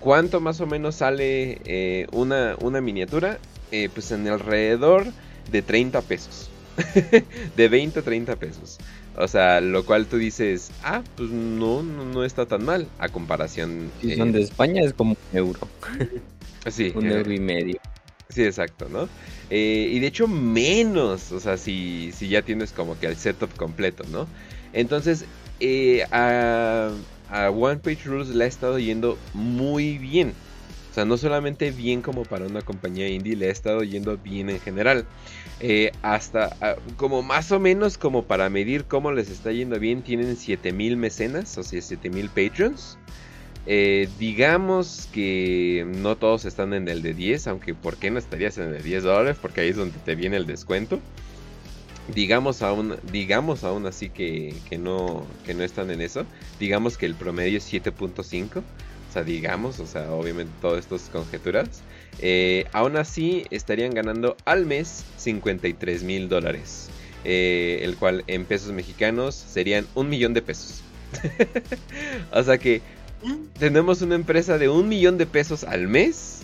[0.00, 3.38] ¿Cuánto más o menos sale eh, una, una, miniatura?
[3.72, 5.06] Eh, pues en alrededor
[5.50, 6.50] de 30 pesos.
[7.56, 8.78] de 20 a 30 pesos.
[9.16, 13.90] O sea, lo cual tú dices, ah, pues no, no, está tan mal a comparación.
[14.00, 15.60] Si son de España es como un euro.
[16.70, 16.92] sí.
[16.94, 17.78] un euro y medio.
[18.28, 19.08] Sí, exacto, ¿no?
[19.50, 23.52] Eh, y de hecho menos, o sea, si, si ya tienes como que el setup
[23.56, 24.28] completo, ¿no?
[24.72, 25.24] Entonces,
[26.12, 26.90] a
[27.30, 30.32] a One Page Rules le ha estado yendo muy bien.
[30.90, 34.50] O sea, no solamente bien como para una compañía indie, le ha estado yendo bien
[34.50, 35.04] en general.
[35.60, 40.36] Eh, hasta como más o menos como para medir cómo les está yendo bien, tienen
[40.36, 42.98] 7000 mecenas, o sea, 7000 patrons.
[43.66, 48.56] Eh, digamos que no todos están en el de 10, aunque ¿por qué no estarías
[48.56, 49.36] en el de 10 dólares?
[49.40, 51.00] Porque ahí es donde te viene el descuento.
[52.14, 56.24] Digamos aún, digamos aún así que, no, que no están en eso,
[56.58, 61.02] digamos que el promedio es 7.5, o sea, digamos, o sea, obviamente todo esto es
[61.10, 61.82] conjeturas,
[62.20, 66.88] eh, aún así estarían ganando al mes 53 mil dólares,
[67.24, 70.82] eh, el cual en pesos mexicanos serían un millón de pesos.
[72.32, 72.82] o sea que
[73.58, 76.42] tenemos una empresa de un millón de pesos al mes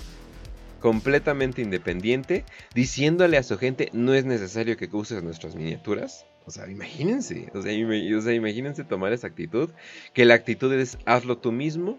[0.84, 6.26] completamente independiente, diciéndole a su gente no es necesario que uses nuestras miniaturas.
[6.44, 9.70] O sea, imagínense, o sea, imagínense tomar esa actitud,
[10.12, 11.98] que la actitud es hazlo tú mismo,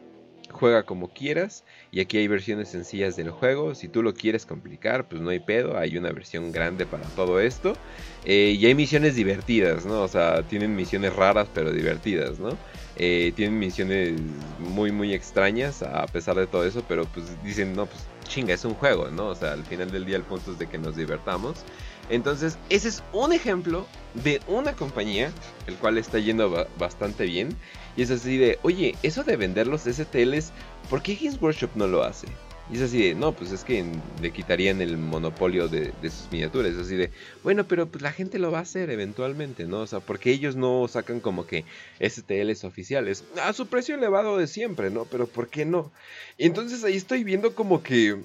[0.55, 5.07] juega como quieras, y aquí hay versiones sencillas del juego, si tú lo quieres complicar,
[5.07, 7.81] pues no hay pedo, hay una versión grande para todo esto,
[8.23, 10.01] eh, y hay misiones divertidas, ¿no?
[10.03, 12.61] O sea, tienen misiones raras pero divertidas, ¿no?
[12.95, 14.21] Eh, tienen misiones
[14.57, 18.65] muy muy extrañas a pesar de todo eso, pero pues dicen, no, pues chinga, es
[18.65, 19.27] un juego, ¿no?
[19.27, 21.65] O sea, al final del día el punto es de que nos divertamos.
[22.09, 25.31] Entonces, ese es un ejemplo de una compañía,
[25.67, 27.55] el cual está yendo bastante bien.
[27.97, 30.51] Y es así de, oye, eso de vender los STLs,
[30.89, 32.27] ¿por qué Games Workshop no lo hace?
[32.71, 33.85] Y es así de, no, pues es que
[34.21, 36.73] le quitarían el monopolio de, sus miniaturas.
[36.73, 37.11] Es así de,
[37.43, 39.81] bueno, pero pues la gente lo va a hacer eventualmente, ¿no?
[39.81, 41.63] O sea, porque ellos no sacan como que
[41.99, 45.05] STLs oficiales a su precio elevado de siempre, ¿no?
[45.05, 45.91] Pero ¿por qué no?
[46.39, 48.23] Y entonces ahí estoy viendo como que,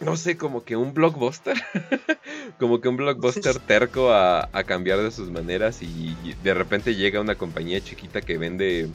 [0.00, 1.56] no sé, como que un blockbuster.
[2.58, 7.20] como que un blockbuster terco a, a cambiar de sus maneras y de repente llega
[7.20, 8.88] una compañía chiquita que vende,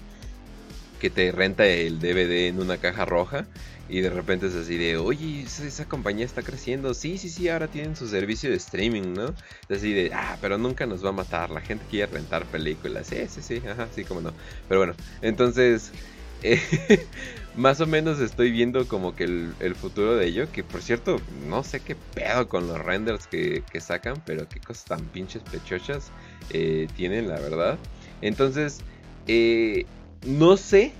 [0.99, 3.47] que te renta el DVD en una caja roja
[3.89, 6.93] y de repente es así de, oye, esa, compañía está creciendo.
[6.93, 9.33] Sí, sí, sí, ahora tienen su servicio de streaming, ¿no?
[9.67, 11.49] Es así de, ah, pero nunca nos va a matar.
[11.49, 13.07] La gente quiere rentar películas.
[13.07, 14.31] Sí, sí, sí, ajá, sí, como no.
[14.67, 15.91] Pero bueno, entonces,
[16.43, 16.61] eh,
[17.55, 20.51] más o menos estoy viendo como que el, futuro de ello.
[20.51, 24.85] Que por cierto, no sé qué pedo con los renders que, sacan, pero qué cosas
[24.85, 26.11] tan pinches pechochas
[26.51, 27.77] eh, tienen, la verdad.
[28.21, 28.79] Entonces,
[29.27, 29.85] eh,
[30.25, 30.93] no sé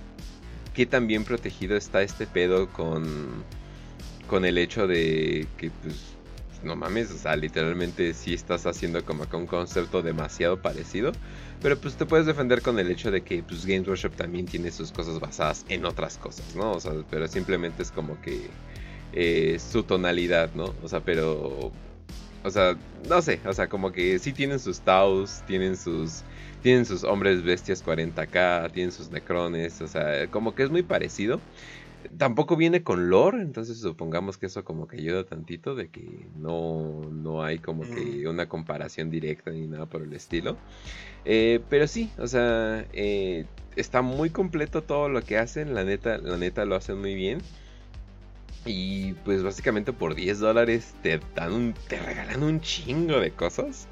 [0.74, 3.44] qué tan bien protegido está este pedo con,
[4.26, 6.16] con el hecho de que, pues,
[6.62, 11.12] no mames, o sea, literalmente sí estás haciendo como que un concepto demasiado parecido.
[11.62, 14.70] Pero pues te puedes defender con el hecho de que pues, Games Workshop también tiene
[14.70, 16.72] sus cosas basadas en otras cosas, ¿no?
[16.72, 18.48] O sea, pero simplemente es como que
[19.12, 20.74] eh, su tonalidad, ¿no?
[20.82, 21.72] O sea, pero...
[22.42, 22.74] O sea,
[23.06, 26.24] no sé, o sea, como que sí tienen sus Taos, tienen sus
[26.62, 31.40] tienen sus hombres bestias 40k, tienen sus necrones, o sea, como que es muy parecido.
[32.16, 37.02] Tampoco viene con lore, entonces supongamos que eso como que ayuda tantito de que no,
[37.10, 40.56] no hay como que una comparación directa ni nada por el estilo.
[41.24, 43.46] Eh, pero sí, o sea, eh,
[43.76, 47.40] está muy completo todo lo que hacen, la neta, la neta lo hacen muy bien.
[48.66, 53.88] Y pues básicamente por 10 dólares te dan te regalan un chingo de cosas.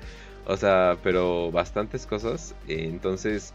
[0.46, 2.54] O sea, pero bastantes cosas.
[2.68, 3.52] Eh, entonces,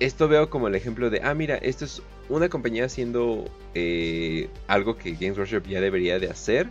[0.00, 4.96] esto veo como el ejemplo de, ah, mira, esto es una compañía haciendo eh, algo
[4.96, 6.68] que Games Workshop ya debería de hacer.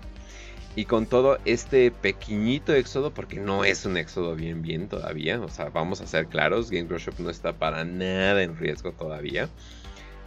[0.76, 5.40] Y con todo este pequeñito éxodo, porque no es un éxodo bien, bien todavía.
[5.40, 9.50] O sea, vamos a ser claros, Games Workshop no está para nada en riesgo todavía.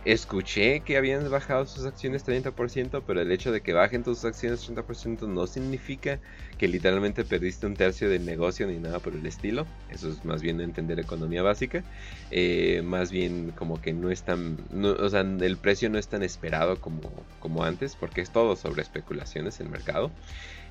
[0.07, 4.65] Escuché que habían bajado sus acciones 30%, pero el hecho de que bajen tus acciones
[4.65, 6.21] 30% no significa
[6.59, 9.67] que literalmente perdiste un tercio del negocio ni nada por el estilo.
[9.91, 11.83] Eso es más bien entender economía básica.
[12.31, 14.59] Eh, más bien como que no es tan...
[14.81, 18.83] o sea, el precio no es tan esperado como, como antes, porque es todo sobre
[18.83, 20.13] especulaciones en el mercado.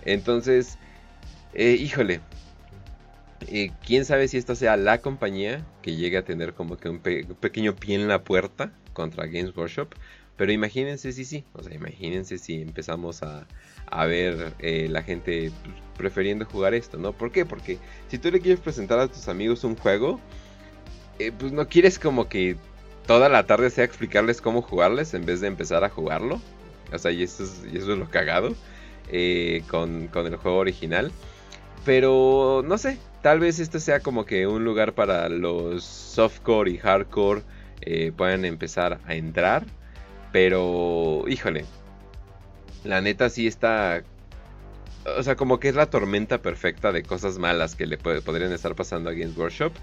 [0.05, 0.77] Entonces,
[1.53, 2.21] eh, híjole,
[3.49, 6.99] eh, quién sabe si esta sea la compañía que llegue a tener como que un,
[6.99, 9.89] pequeño pie en la puerta contra Games Workshop.
[10.37, 13.47] Pero imagínense si sí, o sea, imagínense si empezamos a,
[14.05, 15.51] ver eh, la gente
[15.97, 17.13] prefiriendo jugar esto, ¿no?
[17.13, 17.45] ¿Por qué?
[17.45, 17.77] Porque
[18.09, 20.19] si tú le quieres presentar a tus amigos un juego,
[21.19, 22.57] eh, pues no quieres como que
[23.07, 26.41] toda la tarde sea explicarles cómo jugarles en vez de empezar a jugarlo.
[26.91, 28.53] O sea, y eso es, y eso es lo cagado
[29.69, 31.11] con, con el juego original.
[31.85, 36.77] Pero no sé, tal vez este sea como que un lugar para los softcore y
[36.77, 37.43] hardcore
[37.81, 39.65] eh, puedan empezar a entrar.
[40.31, 41.65] Pero, híjole,
[42.83, 44.03] la neta sí está...
[45.17, 48.75] O sea, como que es la tormenta perfecta de cosas malas que le podrían estar
[48.75, 49.73] pasando a Games Workshop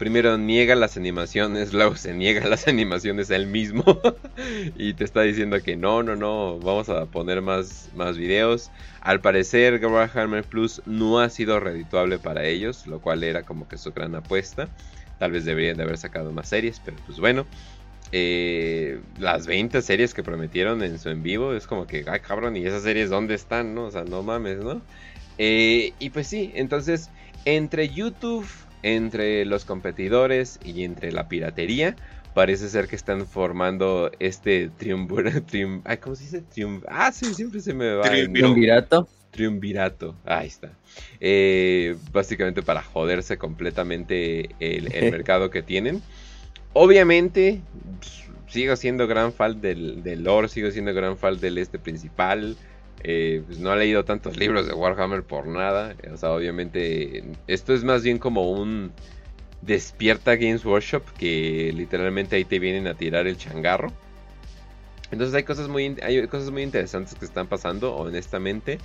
[0.00, 3.84] primero niega las animaciones, luego se niega las animaciones él mismo
[4.76, 8.70] y te está diciendo que no, no, no, vamos a poner más, más videos.
[9.02, 13.76] Al parecer Warhammer Plus no ha sido redituable para ellos, lo cual era como que
[13.76, 14.68] su gran apuesta.
[15.18, 17.44] Tal vez deberían de haber sacado más series, pero pues bueno.
[18.12, 22.56] Eh, las 20 series que prometieron en su en vivo es como que, ay cabrón,
[22.56, 23.74] ¿y esas series dónde están?
[23.74, 23.84] ¿No?
[23.84, 24.82] O sea, no mames, ¿no?
[25.38, 27.10] Eh, y pues sí, entonces
[27.44, 28.46] entre YouTube,
[28.82, 31.96] entre los competidores y entre la piratería,
[32.34, 35.56] parece ser que están formando este triunvirato.
[36.00, 36.82] ¿Cómo se dice?
[36.88, 38.04] ah, sí, siempre se me va.
[38.10, 39.08] Triunvirato.
[39.30, 40.72] Triunvirato, ahí está.
[41.20, 46.02] Eh, básicamente para joderse completamente el, mercado que tienen.
[46.72, 47.60] Obviamente,
[48.46, 52.56] sigo siendo gran fan del, del lore, sigo siendo gran fan del este principal.
[53.02, 55.94] Eh, pues no he leído tantos libros de Warhammer por nada.
[56.12, 58.92] O sea, obviamente, esto es más bien como un
[59.62, 63.92] despierta Games Workshop que literalmente ahí te vienen a tirar el changarro.
[65.10, 68.78] Entonces hay cosas muy, hay cosas muy interesantes que están pasando, honestamente.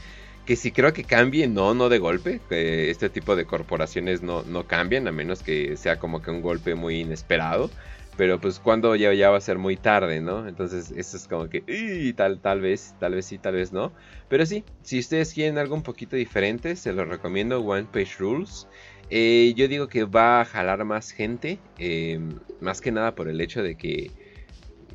[0.46, 2.40] Que si creo que cambie, no, no de golpe.
[2.50, 6.76] Este tipo de corporaciones no, no cambian, a menos que sea como que un golpe
[6.76, 7.70] muy inesperado.
[8.18, 10.48] Pero pues cuando ya, ya va a ser muy tarde, ¿no?
[10.48, 13.92] Entonces eso es como que, tal, tal vez, tal vez sí, tal vez no.
[14.30, 18.68] Pero sí, si ustedes quieren algo un poquito diferente, se lo recomiendo, One Page Rules.
[19.10, 23.40] Eh, yo digo que va a jalar más gente, em, más que nada por el
[23.42, 24.12] hecho de que,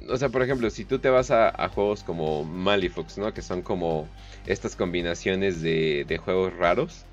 [0.08, 3.32] o sea, por ejemplo, si tú te vas a, juegos como Malifox, ¿no?
[3.32, 4.08] Que son como
[4.46, 7.04] estas combinaciones de, juegos raros.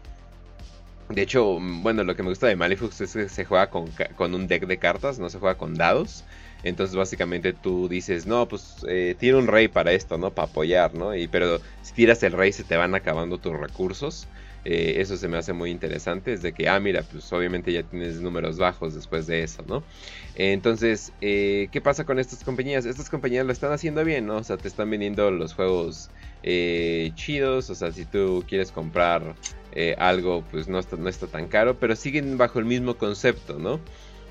[1.10, 3.90] De hecho, bueno, lo que me gusta de Malifox es que se juega con,
[4.34, 6.24] un deck de cartas, no se juega con dados.
[6.64, 10.32] Entonces básicamente tú dices, no, pues eh, tira un rey para esto, ¿no?
[10.32, 11.16] Para apoyar, ¿no?
[11.16, 14.28] Y, pero si tiras el rey se te van acabando tus recursos.
[14.70, 16.34] Eh, eso se me hace muy interesante.
[16.34, 19.84] Es de que, ah, mira, pues obviamente ya tienes números bajos después de eso, ¿no?
[20.36, 22.86] entonces, eh, ¿qué pasa con estas compañías?
[22.86, 24.38] Estas compañías lo están haciendo bien, ¿no?
[24.38, 26.12] O sea, te están vendiendo los juegos
[26.44, 27.70] eh, chidos.
[27.70, 29.36] O sea, si tú quieres comprar
[30.00, 31.78] algo, pues no está, no está tan caro.
[31.80, 33.80] Pero siguen bajo el mismo concepto, ¿no?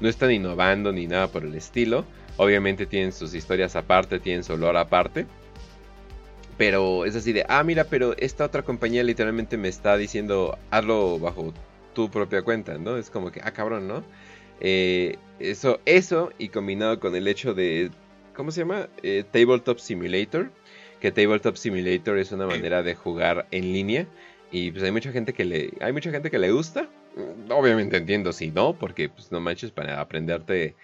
[0.00, 2.04] No están innovando ni nada por el estilo.
[2.36, 5.26] Obviamente tienen sus historias aparte, tienen su olor aparte.
[6.58, 11.18] Pero es así de, ah, mira, pero esta otra compañía literalmente me está diciendo, hazlo
[11.18, 11.52] bajo
[11.94, 12.96] tu propia cuenta, ¿no?
[12.96, 14.02] Es como que, ah, cabrón, ¿no?
[14.60, 17.90] Eh, eso, eso y combinado con el hecho de,
[18.34, 18.88] ¿cómo se llama?
[19.02, 20.50] Eh, Tabletop Simulator.
[21.00, 24.06] Que Tabletop Simulator es una manera de jugar en línea.
[24.50, 26.88] Y pues hay mucha gente que le, hay mucha gente que le gusta.
[27.48, 30.74] Obviamente entiendo si no, porque pues no manches para aprenderte,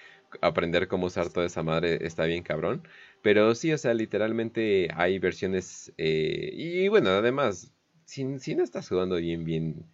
[0.41, 2.83] aprender cómo usar toda esa madre está bien cabrón.
[3.23, 5.93] Pero sí, o sea, literalmente hay versiones.
[5.97, 7.73] Eh, y bueno, además,
[8.05, 9.87] si, no estás jugando bien, bien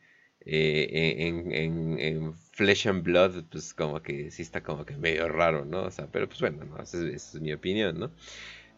[0.44, 0.88] eh,
[1.28, 1.52] en,
[2.00, 5.84] en, Flesh and Blood, pues como que sí está como que medio raro, ¿no?
[5.84, 6.82] O sea, pero pues bueno, ¿no?
[6.82, 8.10] Esa es, mi opinión, ¿no?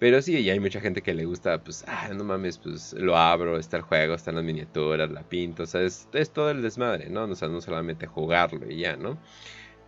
[0.01, 3.19] Pero sí, y hay mucha gente que le gusta, pues, ah, no mames, pues lo
[3.19, 6.63] abro, está el juego, están las miniaturas, la pinto, o sea, es, es todo el
[6.63, 7.25] desmadre, ¿no?
[7.25, 9.19] O sea, no solamente jugarlo y ya, ¿no?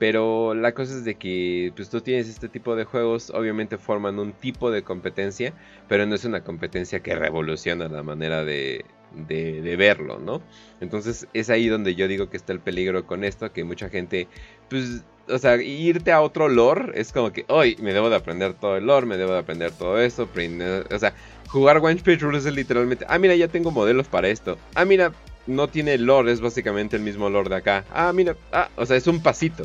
[0.02, 4.18] Pero la cosa es de que pues tú tienes este tipo de juegos, obviamente forman
[4.18, 5.54] un tipo de competencia,
[5.86, 8.84] pero no es una competencia que revoluciona la manera de,
[9.14, 10.42] de, verlo, ¿no?
[10.80, 14.26] Entonces es ahí donde yo digo que está el peligro con esto, que mucha gente,
[14.68, 18.54] pues, o sea, irte a otro lore es como que, hoy me debo de aprender
[18.54, 21.14] todo el lore, me debo de aprender todo esto, o sea,
[21.46, 25.12] jugar One Page Rules es literalmente, ah, mira, ya tengo modelos para esto, ah, mira,
[25.46, 28.96] no tiene lore, es básicamente el mismo lore de acá, ah, mira, ah, o sea,
[28.96, 29.64] es un pasito.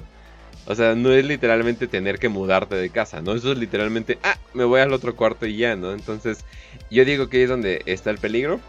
[0.68, 3.34] O sea, no es literalmente tener que mudarte de casa, ¿no?
[3.34, 5.94] Eso es literalmente, ah, me voy al otro cuarto y ya, ¿no?
[5.94, 6.44] Entonces,
[6.92, 8.60] yo digo que es donde está el peligro.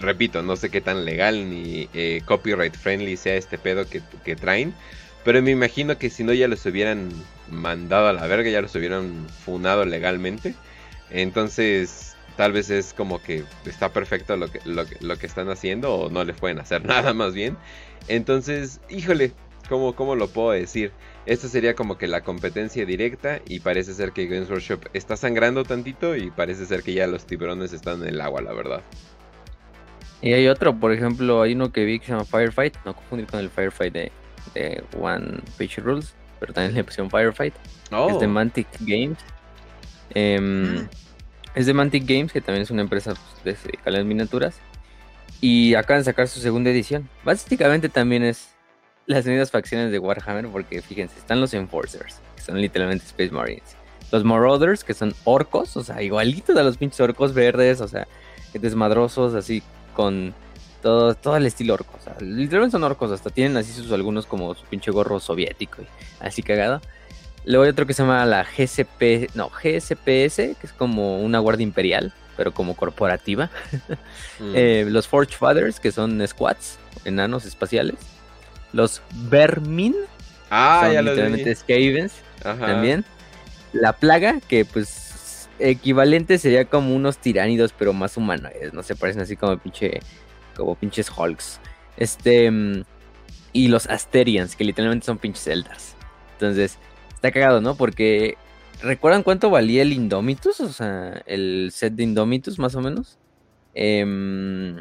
[0.00, 4.72] Repito, no sé qué tan legal ni eh, copyright friendly sea este pedo que, traen.
[5.24, 7.10] Pero me imagino que si no ya los hubieran
[7.50, 10.54] mandado a la verga, ya los hubieran funado legalmente.
[11.10, 16.10] Entonces, tal vez es como que está perfecto lo que, lo, que están haciendo o
[16.10, 17.58] no le pueden hacer nada más bien.
[18.06, 19.32] Entonces, híjole,
[19.68, 20.92] ¿Cómo, ¿Cómo lo puedo decir?
[21.26, 25.62] Esta sería como que la competencia directa y parece ser que Games Workshop está sangrando
[25.64, 28.82] tantito y parece ser que ya los tiburones están en el agua, la verdad.
[30.22, 33.26] Y hay otro, por ejemplo, hay uno que vi que se llama Firefight, no confundir
[33.26, 34.12] con el Firefight de,
[34.98, 37.54] One Page Rules, pero también le pusieron Firefight.
[37.54, 38.28] Es de oh.
[38.28, 39.18] Mantic Games.
[40.14, 40.88] Em, mm.
[41.54, 44.56] Es de Mantic Games, que también es una empresa pues, de calidad miniaturas.
[45.40, 47.08] Y acaban de sacar su segunda edición.
[47.24, 48.48] Básicamente también es
[49.08, 53.74] las unidas facciones de Warhammer porque fíjense, están los Enforcers, que son literalmente Space Marines.
[54.12, 58.06] Los Marauders, que son orcos, o sea, igualitos a los pinches orcos verdes, o sea,
[58.52, 59.62] desmadrosos, así
[59.94, 60.34] con
[60.82, 61.94] todo, todo el estilo orco.
[61.98, 65.82] O sea, literalmente son orcos, hasta tienen así sus algunos como su pinche gorro soviético,
[65.82, 65.86] y
[66.20, 66.82] así cagado.
[67.46, 71.64] Luego hay otro que se llama la GCP, no, GSPS, que es como una guardia
[71.64, 73.50] imperial, pero como corporativa.
[74.40, 74.52] Mm.
[74.54, 77.96] Eh, los Forge Fathers, que son squats, enanos espaciales
[78.72, 79.94] los Vermin.
[80.50, 82.12] Ah, son literalmente Skavens
[82.42, 83.04] también.
[83.72, 89.22] La plaga, que pues equivalente sería como unos tiránidos, pero más humanoides, no se parecen
[89.22, 90.00] así como pinche,
[90.56, 91.60] como pinches Hulks.
[91.96, 92.84] Este, mm,
[93.52, 95.96] y los Asterians, que literalmente son pinches celdas.
[96.34, 96.78] Entonces,
[97.14, 97.74] está cagado, ¿no?
[97.74, 98.36] Porque
[98.82, 100.60] ¿recuerdan cuánto valía el Indomitus?
[100.60, 103.18] O sea, el set de Indomitus, más o menos.
[103.74, 104.80] Em,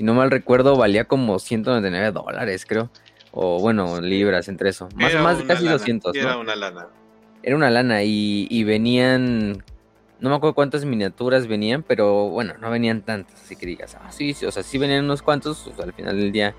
[0.00, 2.88] si no mal recuerdo, valía como 199 dólares, creo.
[3.32, 4.88] O bueno, libras entre eso.
[4.94, 6.16] Más, más de casi 200.
[6.16, 6.86] Era una lana.
[7.42, 9.62] Era una lana y, y venían
[10.18, 14.10] no me acuerdo cuántas miniaturas venían, pero bueno, no venían tantas, así que digas, ah,
[14.10, 16.54] sí, sí, o sea, sí venían unos cuantos, al final del día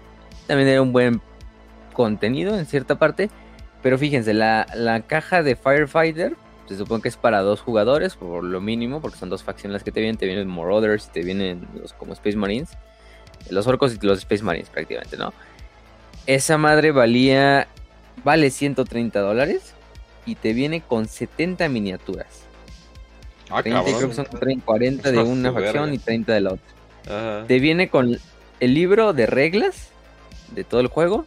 [0.45, 1.19] también era un buen
[1.93, 3.31] contenido en cierta parte,
[3.81, 6.35] pero fíjense, la, la caja de Firefighter
[6.67, 9.83] se supone que es para dos jugadores, por lo mínimo, porque son dos facciones las
[9.83, 12.77] que te vienen, te vienen Marauders y te vienen los como Space Marines,
[13.49, 15.33] los orcos y los Space Marines prácticamente, ¿no?
[16.27, 17.67] Esa madre valía,
[18.23, 19.73] vale 130 dólares
[20.25, 22.43] y te viene con 70 miniaturas.
[23.49, 26.65] Ah, 30, creo que son 30, 40 de una facción y 30 de la otra.
[27.07, 27.47] Ajá.
[27.47, 28.17] Te viene con
[28.59, 29.89] el libro de reglas
[30.51, 31.25] de todo el juego.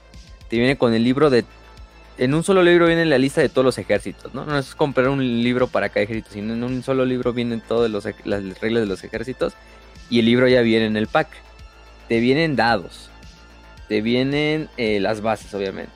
[0.49, 1.45] Te viene con el libro de.
[2.17, 4.45] En un solo libro viene la lista de todos los ejércitos, ¿no?
[4.45, 7.91] No es comprar un libro para cada ejército, sino en un solo libro vienen todas
[7.91, 9.55] las reglas de los ejércitos.
[10.11, 11.29] Y el libro ya viene en el pack.
[12.09, 13.11] Te vienen dados.
[13.89, 15.93] Te vienen eh, las bases, obviamente.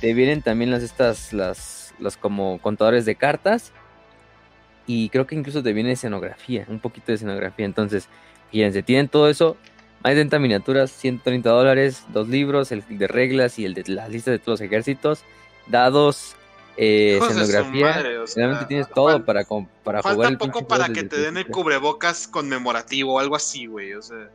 [0.00, 3.72] Te vienen también las estas, las, las como contadores de cartas.
[4.86, 7.66] Y creo que incluso te viene escenografía, un poquito de escenografía.
[7.66, 8.08] Entonces,
[8.50, 9.56] fíjense, tienen todo eso.
[10.02, 14.08] Más de 30 miniaturas, 130 dólares, dos libros, el de reglas y el de las
[14.08, 15.24] listas de todos los ejércitos,
[15.66, 16.36] dados,
[16.76, 17.90] eh, escenografía.
[17.96, 19.44] madre, o sea, Realmente tienes todo fal- para,
[19.82, 23.92] para jugar Falta poco para que te den el cubrebocas conmemorativo o algo así, güey.
[23.94, 24.30] O sea,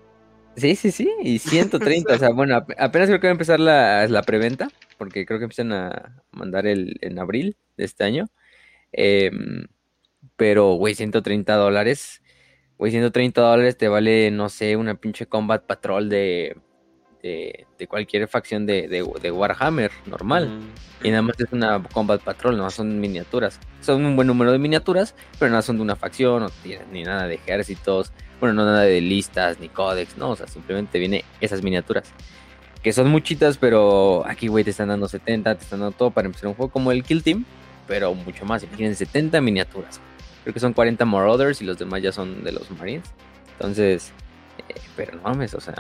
[0.56, 3.60] Sí, sí, sí, y 130, o sea, bueno, ap- apenas creo que va a empezar
[3.60, 8.28] la, la preventa, porque creo que empiezan a mandar el en abril de este año.
[8.91, 9.66] Em,
[10.36, 12.22] pero, güey, 130 dólares,
[12.78, 16.56] güey, 130 dólares te vale, no sé, una pinche Combat Patrol de,
[17.24, 20.49] de, de cualquier facción de, de, de Warhammer normal.
[20.49, 21.06] Mm.
[21.08, 23.60] Y nada más es una Combat Patrol, no son miniaturas.
[23.82, 27.04] Son un buen número de miniaturas, pero no son de una facción, no tienen ni
[27.04, 31.23] nada de ejércitos, bueno, no nada de listas, ni códex, no, o sea, simplemente viene
[31.39, 32.11] esas miniaturas.
[32.81, 36.25] Que son muchitas, pero aquí, güey, te están dando 70, te están dando todo para
[36.25, 37.45] empezar un juego como el Kill Team,
[37.87, 38.61] pero mucho más.
[38.61, 40.01] Imagínense, 70 miniaturas.
[40.43, 43.09] Creo que son 40 Marauders y los demás ya son de los Marines.
[43.53, 44.11] Entonces,
[44.67, 45.75] eh, pero no mames, o sea,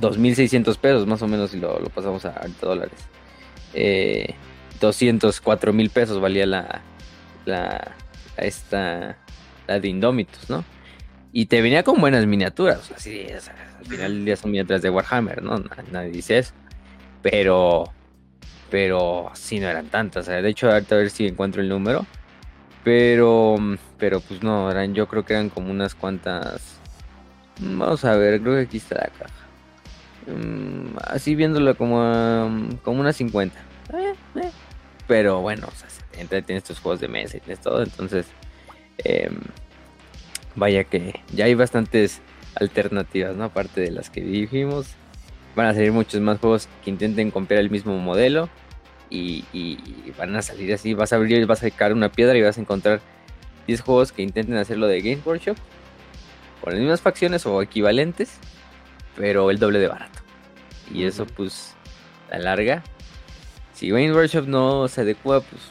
[0.00, 2.98] 2.600 pesos más o menos si lo, lo pasamos a 40 dólares.
[3.74, 4.34] Eh,
[4.80, 6.80] 204 mil pesos valía la,
[7.44, 7.92] la,
[8.38, 9.18] la esta,
[9.66, 10.64] la de Indomitus, ¿no?
[11.32, 14.36] Y te venía con buenas miniaturas, o sea, sí, o sea, al final del día
[14.36, 15.58] son miniaturas de Warhammer, ¿no?
[15.58, 16.52] Na- Nadie dice eso.
[17.22, 17.84] Pero,
[18.70, 22.04] pero sí no eran tantas, de hecho ahorita a ver si encuentro el número.
[22.84, 23.56] Pero,
[23.98, 26.78] pero pues no, eran, yo creo que eran como unas cuantas.
[27.60, 29.34] Vamos a ver, creo que aquí está la caja.
[30.26, 33.58] Mm, así viéndolo como, como unas 50.
[33.94, 34.50] Eh, eh.
[35.06, 38.26] Pero bueno, o sea, 70, tienes tus juegos de mesa y tienes todo, entonces.
[38.98, 39.38] em,
[40.54, 42.20] vaya que ya hay bastantes
[42.54, 43.44] alternativas, ¿no?
[43.44, 44.86] Aparte de las que dijimos.
[45.54, 48.48] Van a salir muchos más juegos que intenten copiar el mismo modelo.
[49.10, 49.44] Y,
[50.16, 50.94] van a salir así.
[50.94, 53.00] Vas a abrir, vas a sacar una piedra y vas a encontrar
[53.66, 55.56] 10 juegos que intenten hacerlo de Games Workshop.
[56.62, 58.38] Con las mismas facciones o equivalentes.
[59.16, 60.20] Pero el doble de barato.
[60.92, 61.74] Y eso, pues,
[62.30, 62.82] a la larga.
[63.74, 65.62] Si Games Workshop no se adecua, pues.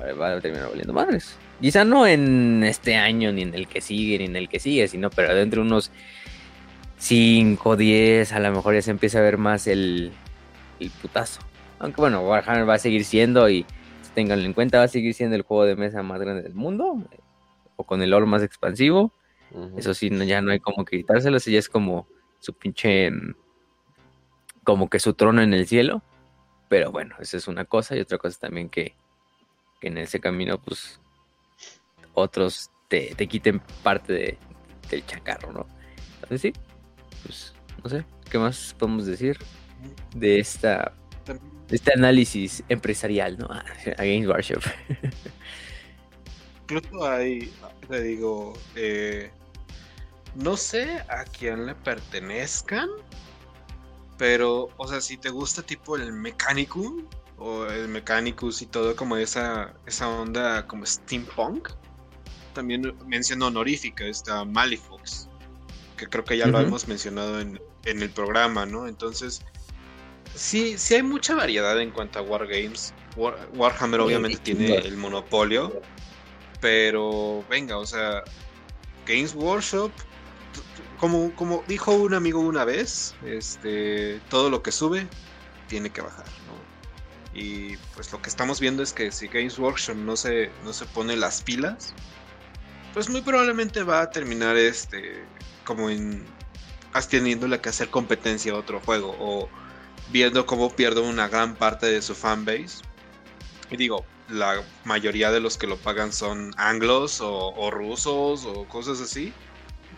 [0.00, 1.36] va- Va a terminar valiendo madres.
[1.60, 4.88] Quizá no en este año, ni en el que sigue, ni en el que sigue,
[4.88, 5.90] sino pero dentro de unos
[6.98, 10.12] 5, 10, a lo mejor ya se empieza a ver más el,
[10.78, 11.40] el putazo.
[11.78, 13.64] Aunque bueno, Warhammer va a seguir siendo y
[14.14, 17.02] tenganlo en cuenta, va a seguir siendo el juego de mesa más grande del mundo.
[17.76, 19.12] O con el lore más expansivo.
[19.76, 22.06] Eso sí, no- ya no hay como que quitárselo, eso ya es como
[22.38, 23.10] su pinche.
[23.10, 23.34] mm,
[24.64, 26.02] Como que su trono en el cielo.
[26.68, 27.96] Pero bueno, esa es una cosa.
[27.96, 28.94] Y otra cosa también que,
[29.80, 31.00] que en ese camino, pues.
[32.14, 34.38] Otros te, te quiten parte de,
[34.90, 35.66] del chacarro, ¿no?
[36.14, 36.52] Entonces sí,
[37.24, 39.38] pues no sé, ¿qué más podemos decir
[40.14, 40.92] de esta
[41.70, 43.46] este análisis empresarial, ¿no?
[43.98, 44.62] A Games Workshop.
[46.62, 47.52] incluso hay,
[47.88, 49.30] te digo, eh,
[50.34, 52.88] no sé a quién le pertenezcan,
[54.18, 57.06] pero, o sea, si te gusta tipo el Mechanicum
[57.38, 61.70] o el Mechanicus y todo como esa, esa onda como steampunk,
[62.52, 65.28] también mención honorífica está Malifox,
[65.96, 68.86] que creo que ya lo hemos mencionado en, en el programa, ¿no?
[68.86, 69.42] Entonces,
[70.34, 72.94] sí, sí hay mucha variedad en cuanto a Wargames.
[73.16, 74.86] War- Warhammer obviamente sí, tiene claro.
[74.86, 75.82] el monopolio,
[76.60, 78.22] pero venga, o sea,
[79.06, 79.90] Games Workshop,
[80.98, 85.06] como, como dijo un amigo una vez, este, todo lo que sube
[85.68, 86.60] tiene que bajar, ¿no?
[87.32, 90.84] Y pues lo que estamos viendo es que si Games Workshop no se, no se
[90.86, 91.94] pone las pilas,
[92.92, 95.24] pues muy probablemente va a terminar este
[95.64, 96.24] como en
[97.08, 99.48] teniéndole que hacer competencia a otro juego o
[100.10, 102.82] viendo cómo pierde una gran parte de su fanbase.
[103.70, 108.66] Y digo, la mayoría de los que lo pagan son anglos o, o rusos o
[108.66, 109.32] cosas así.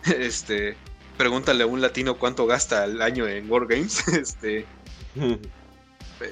[0.05, 0.75] Este,
[1.17, 4.07] pregúntale a un latino cuánto gasta al año en Wargames.
[4.13, 4.65] Este,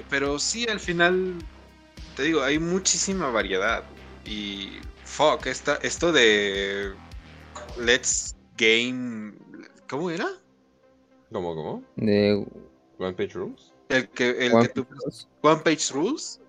[0.09, 1.35] pero sí, al final,
[2.15, 3.83] te digo, hay muchísima variedad.
[4.25, 4.73] Y
[5.11, 6.93] fuck, esta, esto de
[7.77, 9.33] Let's Game.
[9.89, 10.27] ¿Cómo era?
[11.31, 11.83] ¿Cómo, cómo?
[11.97, 12.45] De
[12.97, 13.73] One Page Rules.
[13.89, 15.27] El que, el One que tú- Piece.
[15.41, 16.39] One Page Rules.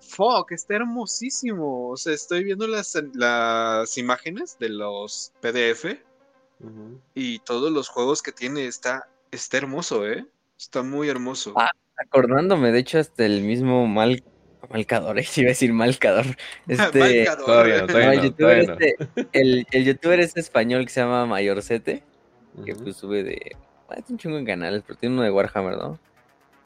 [0.00, 1.90] Fuck, está hermosísimo.
[1.90, 6.00] O sea, estoy viendo las, las imágenes de los PDF
[7.14, 8.66] y todos los juegos que tiene.
[8.66, 10.26] Está, está hermoso, ¿eh?
[10.58, 11.54] Está muy hermoso.
[11.56, 11.70] Ah.
[12.02, 14.24] Acordándome, de hecho, hasta el mismo mal
[14.70, 16.26] Malcador, eh, iba a decir Malcador.
[16.68, 17.44] Este, Malcador.
[17.44, 18.72] Todavía no, no, todavía el, no, youtuber no.
[18.74, 18.96] este,
[19.32, 22.02] el, el youtuber este español que se llama Mayorcete,
[22.64, 23.56] que pues sube de.
[23.88, 25.98] ah, tiene un chingo en canales, pero tiene uno de Warhammer, ¿no?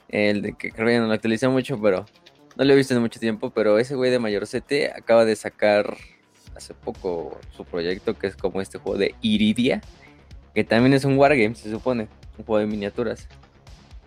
[0.09, 2.07] El de que creo que no lo actualiza mucho, pero
[2.57, 3.51] no lo he visto en mucho tiempo.
[3.51, 5.97] Pero ese güey de Mayorcete acaba de sacar
[6.55, 9.81] hace poco su proyecto, que es como este juego de Iridia,
[10.55, 13.29] que también es un Wargame, se supone, un juego de miniaturas.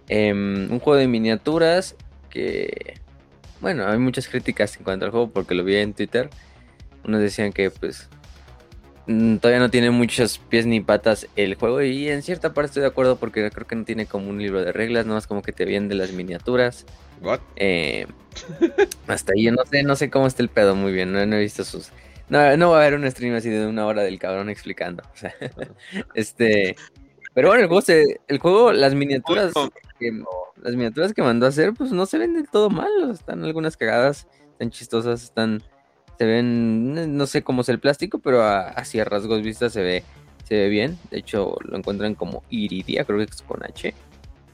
[0.07, 1.95] Em, un juego de miniaturas
[2.29, 2.95] que.
[3.61, 6.29] Bueno, hay muchas críticas en cuanto al juego porque lo vi en Twitter.
[7.03, 8.07] Unos decían que pues
[9.07, 12.81] mm, todavía no tiene muchos pies ni patas el juego y en cierta parte estoy
[12.81, 15.41] de acuerdo porque creo que no tiene como un libro de reglas, no más como
[15.41, 16.85] que te vienen de las miniaturas.
[17.21, 17.39] What?
[17.55, 18.05] Eh,
[19.07, 21.35] hasta ahí yo no sé, no sé cómo está el pedo muy bien, no, no
[21.35, 21.91] he visto sus...
[22.29, 25.03] No, no va a haber un stream así de una hora del cabrón explicando.
[25.13, 25.33] o sea,
[26.13, 26.75] este...
[27.37, 29.53] Pero bueno, el juego, se- el juego las miniaturas
[29.99, 30.11] que,
[30.59, 32.89] las miniaturas que mandó a hacer, pues no se ven del todo mal.
[33.11, 35.61] Están algunas cagadas, están chistosas, están.
[36.17, 37.15] Se ven.
[37.15, 40.03] No sé cómo es el plástico, pero a- así a rasgos vistas se ve.
[40.45, 40.97] Se ve bien.
[41.11, 43.93] De hecho, lo encuentran como Iridia, creo que es con H.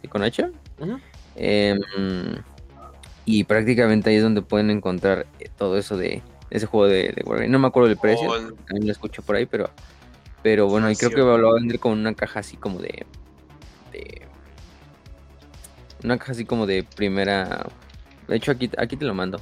[0.02, 0.50] ¿Sí, con H?
[1.38, 1.80] Em,
[3.26, 7.24] y prácticamente ahí es donde pueden encontrar eh, todo eso de ese juego de, de
[7.26, 7.48] Wargame.
[7.48, 8.36] No me acuerdo del precio, Oh,
[8.68, 9.70] también lo escucho por ahí, pero
[10.44, 13.06] pero bueno, y creo que lo va a vender con una caja así como de,
[13.92, 14.22] de
[16.04, 17.68] una caja así como de primera.
[18.28, 19.40] De hecho aquí aquí te lo mando.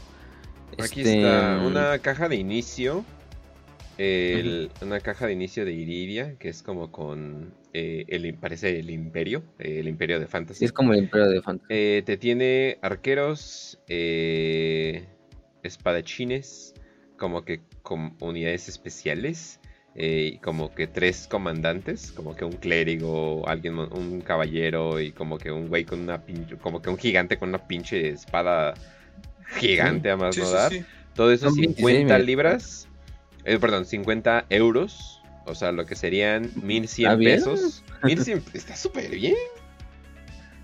[0.79, 3.03] Aquí Este, está una caja de inicio.
[3.97, 7.53] el- Una caja de inicio de Iridia, que es como con.
[7.73, 10.59] eh, el, parece el Imperio, eh, el Imperio de Fantasy.
[10.59, 11.67] sí, es como el Imperio de Fantasy.
[11.69, 13.79] Eh, te tiene arqueros,
[15.63, 16.73] espadachines,
[17.17, 19.60] como que con unidades especiales,
[19.95, 25.51] eh, como que tres comandantes, como que un clérigo, alguien, un caballero y como que
[25.51, 28.73] un güey con una pinche, como que un gigante con una pinche espada
[29.57, 30.71] gigante a más sí, no sí, dar.
[30.71, 30.85] sí.
[31.15, 32.25] Todo eso 26 50 mil.
[32.25, 32.87] libras,
[33.43, 37.37] eh, perdón, 50 euros, o sea, lo que serían 1100 ¿Está bien?
[37.39, 37.83] pesos.
[38.03, 39.35] 1100, está súper bien.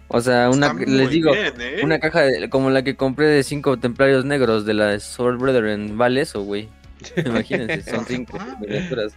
[0.10, 1.80] O sea, una, les digo, bien, ¿eh?
[1.84, 5.98] una caja de- como la que compré de cinco templarios negros de la Sword Brethren,
[5.98, 6.70] vale eso, güey.
[7.26, 8.58] Imagínense, son cinco Ajá.
[8.60, 9.14] miniaturas.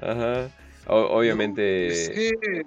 [0.00, 0.48] Ajá.
[0.86, 1.86] O- obviamente.
[1.88, 2.62] Es que-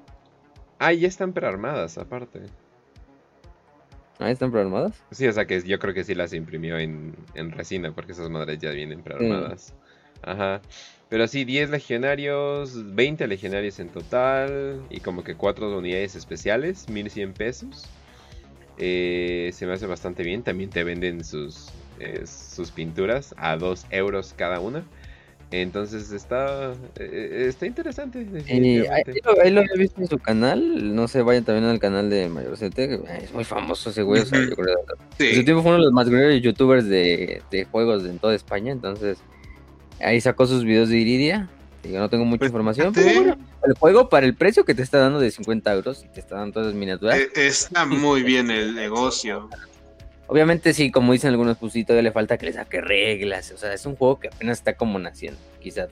[0.80, 2.42] Ah, ya están prearmadas, aparte.
[4.20, 4.94] Ahí están programadas.
[5.12, 8.30] Sí, o sea que yo creo que sí las imprimió en, en resina, porque esas
[8.30, 9.74] madres ya vienen prearmadas.
[10.22, 10.62] Ajá.
[11.10, 17.34] Pero sí, 10 legionarios, 20 legionarios en total, y como que 4 unidades especiales, 1100
[17.34, 17.86] pesos.
[18.78, 20.44] Eh, se me hace bastante bien.
[20.44, 21.70] También te venden sus,
[22.00, 24.84] eh, sus pinturas a 2 euros cada una.
[25.52, 28.26] Entonces está, eh, está interesante.
[28.48, 30.96] Eh, ahí, lo, ahí lo he visto en su canal.
[30.96, 33.02] No sé, vayan también al canal de Mayorcete.
[33.22, 34.22] Es muy famoso ese güey.
[34.22, 34.34] En su
[35.18, 35.44] sí.
[35.46, 38.72] tiempo fue uno de los más grandes youtubers de, de juegos en toda España.
[38.72, 39.20] Entonces,
[40.02, 41.48] ahí sacó sus videos de Iridia.
[41.84, 42.92] Yo no tengo mucha Pues, información.
[42.94, 46.08] Pero bueno, el juego para el precio que te está dando de 50 euros y
[46.12, 47.18] te está dando todas las miniaturas.
[47.20, 49.50] Eh, Está muy bien el negocio.
[50.28, 53.52] Obviamente, sí, como dicen algunos, pues sí, todavía le falta que le saque reglas.
[53.52, 55.40] O sea, es un juego que apenas está como naciendo.
[55.62, 55.90] Quizás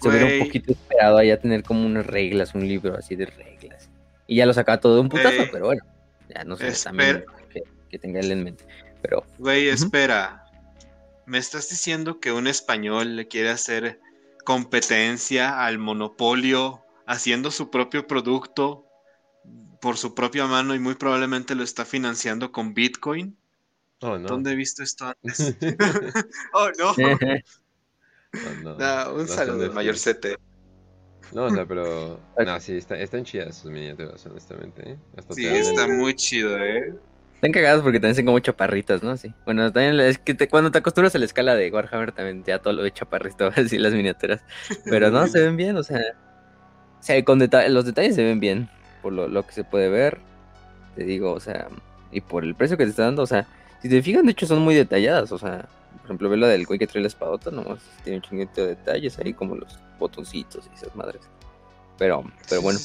[0.00, 3.26] se hubiera un poquito esperado a ya tener como unas reglas, un libro así de
[3.26, 3.88] reglas.
[4.26, 5.82] Y ya lo saca todo de un putazo, pero bueno,
[6.28, 8.64] ya no sé también que, que tenga él en mente.
[9.02, 10.44] Pero Güey, espera.
[11.26, 13.98] ¿Me estás diciendo que un español le quiere hacer
[14.44, 18.86] competencia al monopolio haciendo su propio producto
[19.80, 23.36] por su propia mano y muy probablemente lo está financiando con Bitcoin?
[24.00, 24.28] Oh, no.
[24.28, 25.56] ¿Dónde he visto esto antes?
[26.52, 26.94] oh, no.
[28.80, 30.36] Ah, un no saludo, de- mayorcete.
[31.32, 32.20] No, o sea, pero.
[32.44, 34.90] No, sí, está, están chidas sus miniaturas, honestamente.
[34.90, 34.96] ¿eh?
[35.16, 36.94] Hasta sí, está muy chido, ¿eh?
[37.34, 39.16] Están cagados porque también son como chaparritas, ¿no?
[39.16, 39.32] Sí.
[39.44, 42.72] Bueno, también es que cuando te acostumbras a la escala de Warhammer, también ya todo
[42.72, 44.42] lo de chaparrito, así las miniaturas.
[44.84, 46.00] Pero no, se ven bien, o sea.
[47.00, 48.68] O sea, con los detalles se ven bien,
[49.02, 50.18] por lo, lo que se puede ver.
[50.96, 51.68] Te digo, o sea,
[52.10, 53.46] y por el precio que te está dando, o sea,
[53.84, 56.64] si te fijan, de hecho son muy detalladas, o sea, por ejemplo, ve la del
[56.64, 60.70] güey que trae la espadota, nomás tiene un chinguito de detalles ahí, como los botoncitos
[60.72, 61.20] y esas madres.
[61.98, 62.78] Pero, pero bueno,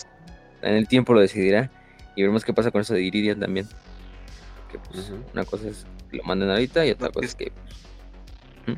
[0.62, 1.72] en el tiempo lo decidirá.
[2.18, 3.66] Y veremos qué pasa con eso de Iridian también.
[4.70, 7.54] Que pues, una cosa es que lo manden ahorita y otra cosa es que.
[8.66, 8.78] Pues,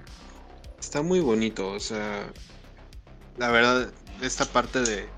[0.80, 2.28] está muy bonito, o sea.
[3.40, 3.92] La verdad,
[4.22, 5.10] esta parte de.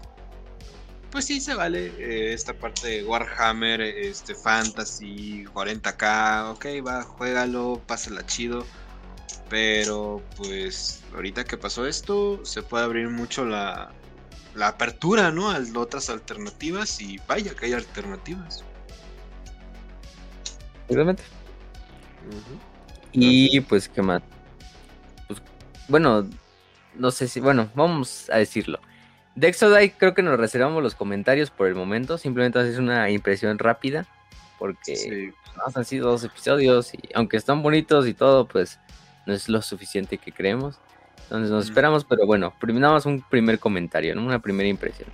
[1.13, 1.93] Pues sí se vale.
[1.97, 6.51] Eh, esta parte de Warhammer, este Fantasy, 40k.
[6.51, 8.65] Ok, va, juégalo, pásala chido
[9.53, 13.91] pero pues ahorita que pasó esto, se puede abrir mucho la,
[14.55, 15.51] la apertura, ¿no?
[15.51, 18.63] A otras alternativas y vaya que hay alternativas.
[20.87, 21.23] Exactamente.
[23.11, 24.23] Y pues, ¿qué más?
[25.27, 25.39] Pues,
[25.87, 26.27] bueno,
[26.95, 28.79] no sé si, bueno, vamos a decirlo.
[29.35, 33.57] De Exodite creo que nos reservamos los comentarios por el momento, simplemente es una impresión
[33.57, 34.05] rápida,
[34.59, 38.79] porque pues, han sido dos episodios y aunque están bonitos y todo, pues
[39.25, 40.79] no es lo suficiente que creemos.
[41.23, 45.09] Entonces nos esperamos, pero bueno, nada un primer comentario, una primera impresión.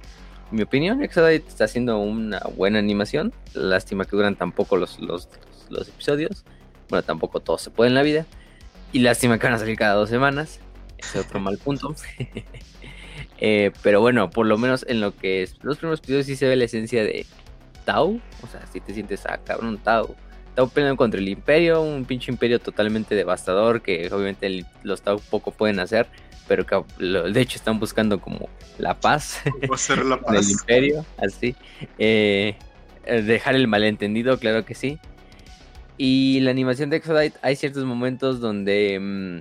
[0.51, 3.32] En mi opinión, Exodite está haciendo una buena animación.
[3.53, 5.30] Lástima que duran tampoco los, los,
[5.70, 6.43] los episodios.
[6.89, 8.26] Bueno, tampoco todo se puede en la vida.
[8.91, 10.59] Y lástima que van a salir cada dos semanas.
[10.97, 11.95] Ese es otro mal punto.
[13.42, 16.48] Eh, pero bueno, por lo menos en lo que es los primeros episodios sí se
[16.48, 17.26] ve la esencia de
[17.86, 18.20] Tau.
[18.44, 20.16] O sea, si te sientes a cabrón Tau
[20.56, 25.52] Tau peleando contra el Imperio, un pinche Imperio totalmente devastador que obviamente los Tau poco
[25.52, 26.08] pueden hacer,
[26.48, 29.42] pero que de hecho están buscando como la paz,
[29.74, 30.34] hacer la paz.
[30.34, 31.56] del Imperio, así.
[31.98, 32.56] Eh,
[33.06, 35.00] dejar el malentendido, claro que sí.
[35.98, 39.40] Y la animación de Exodite, hay ciertos momentos donde mm,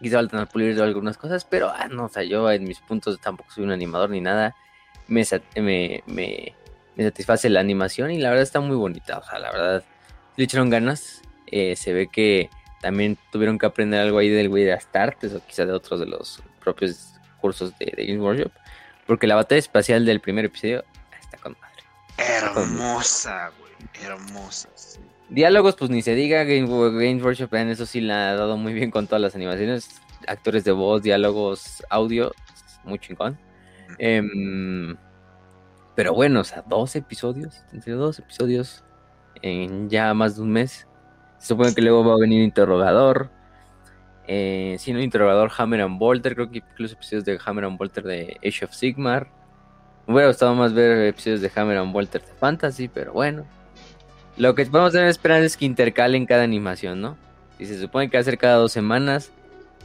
[0.00, 3.50] quizá faltan pulir algunas cosas, pero ah, no, o sea, yo en mis puntos tampoco
[3.50, 4.54] soy un animador ni nada.
[5.08, 5.24] Me,
[5.56, 6.54] me, me,
[6.96, 9.18] me satisface la animación y la verdad está muy bonita.
[9.18, 9.84] O sea, la verdad,
[10.36, 11.22] le echaron ganas.
[11.46, 15.44] Eh, se ve que también tuvieron que aprender algo ahí del güey de Astartes o
[15.46, 18.52] quizá de otros de los propios cursos de, Games Workshop.
[19.06, 20.84] Porque la batalla espacial del primer episodio
[21.20, 21.82] está con madre.
[22.18, 23.72] Hermosa, güey.
[24.04, 24.68] Hermosa.
[25.28, 26.44] Diálogos, pues ni se diga.
[26.44, 30.00] Games, Workshop en eso sí la ha dado muy bien con todas las animaciones.
[30.26, 32.32] Actores de voz, diálogos, audio.
[32.84, 33.38] Muy chingón.
[33.98, 34.96] Em,
[35.94, 37.64] pero bueno, o sea, dos episodios.
[37.72, 38.84] Dos episodios
[39.42, 40.86] en ya más de un mes.
[41.38, 43.30] Se supone que luego va a venir interrogador.
[44.28, 46.34] Eh, si no, interrogador Hammer and Bolter.
[46.34, 49.28] Creo que incluso episodios de Hammer and Bolter de Age of Sigmar.
[50.06, 53.44] Me hubiera gustado más ver episodios de Hammer and Bolter de Fantasy, pero bueno.
[54.36, 57.16] Lo que a tener esperar es que intercalen cada animación, ¿no?
[57.58, 59.30] Si se supone que va a ser cada dos semanas,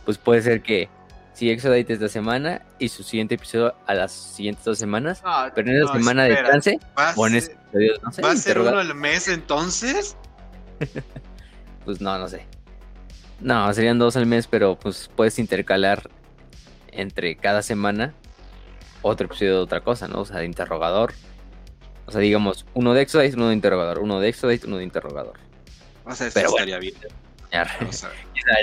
[0.04, 0.90] pues puede ser que
[1.34, 5.24] si Exodite esta semana y su siguiente episodio a las siguientes dos semanas.
[5.56, 6.80] pero en esa semana de trance,
[7.16, 8.22] pones episodios, no sé.
[8.22, 10.18] ¿Va a ser uno al mes entonces?
[11.86, 12.46] pues no, no sé.
[13.40, 16.10] No, serían dos al mes, pero pues puedes intercalar
[16.92, 18.14] entre cada semana
[19.02, 20.20] otro episodio de otra cosa, ¿no?
[20.20, 21.14] O sea, de interrogador.
[22.06, 25.38] O sea, digamos, uno de Exodite, uno de interrogador, uno de Exodite, uno de interrogador.
[26.06, 26.96] O sea, eso pero estaría bien.
[27.52, 28.10] Ya, o sea.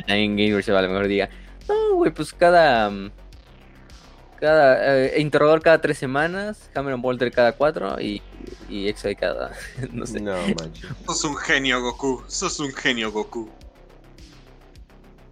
[0.07, 1.29] también Gamer se va a lo mejor diga,
[1.69, 2.91] no, güey, pues cada.
[2.91, 3.11] Mm,
[4.41, 5.07] cada.
[5.07, 8.23] Eh, interrogador cada tres semanas, Cameron Bolter cada cuatro y,
[8.69, 9.53] y Exo cada.
[9.93, 10.21] no sé.
[10.21, 10.87] No, manches.
[11.07, 12.25] Sos un genio, Goku.
[12.27, 13.51] Sos un genio, Goku.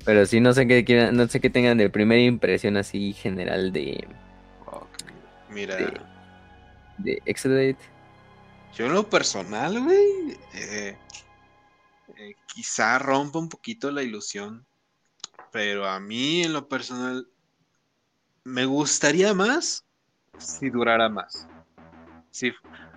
[0.05, 4.07] Pero sí, no sé qué no sé qué tengan de primera impresión así general de.
[5.51, 5.77] Mira.
[5.77, 6.01] De,
[6.99, 7.96] de Exodate.
[8.77, 10.39] Yo en lo personal, güey.
[10.55, 10.99] Eh,
[12.17, 14.67] eh, quizá rompa un poquito la ilusión
[15.57, 17.27] pero a mí en lo personal
[18.45, 19.87] me gustaría más
[20.37, 21.49] si durara más.
[22.31, 22.53] Sí,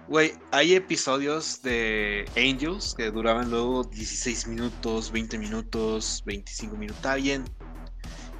[0.09, 7.15] güey, hay episodios de Angels que duraban luego 16 minutos, 20 minutos, 25 minutos, está
[7.15, 7.45] bien.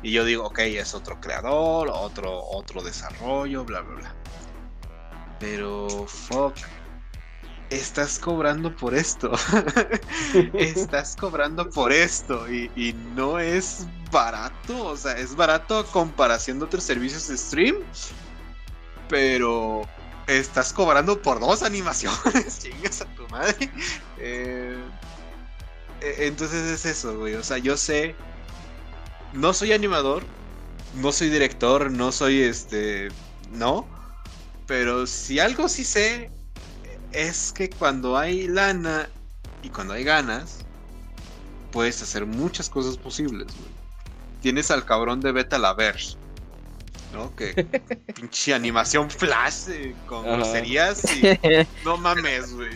[0.04, 4.16] Y yo digo, ok, es otro creador, otro, otro desarrollo, bla, bla, bla.
[5.40, 6.58] Pero, fuck,
[7.70, 9.32] estás cobrando por esto.
[10.54, 12.52] estás cobrando por esto.
[12.52, 14.86] Y, no es barato.
[14.86, 17.78] O sea, es barato a comparación de otros servicios de stream.
[19.08, 19.88] Pero
[20.28, 22.60] estás cobrando por dos animaciones.
[22.64, 23.70] Chingas a tu madre.
[24.18, 24.78] Eh,
[26.02, 27.36] e, entonces es eso, güey.
[27.36, 28.16] O sea, yo sé.
[29.34, 30.24] No soy animador.
[30.96, 31.92] No soy director.
[31.92, 33.10] No soy este
[33.52, 33.88] no.
[34.66, 36.30] Pero si algo sí sé,
[37.12, 39.10] es que cuando hay lana
[39.64, 40.60] y cuando hay ganas,
[41.72, 43.70] puedes hacer muchas cosas posibles, güey.
[44.42, 46.16] Tienes al cabrón de Beta Laverse,
[47.14, 47.36] ¿no?
[47.36, 47.54] Que
[48.16, 50.38] pinche animación flash eh, con Ajá.
[50.38, 51.40] groserías y
[51.86, 52.72] no mames, güey.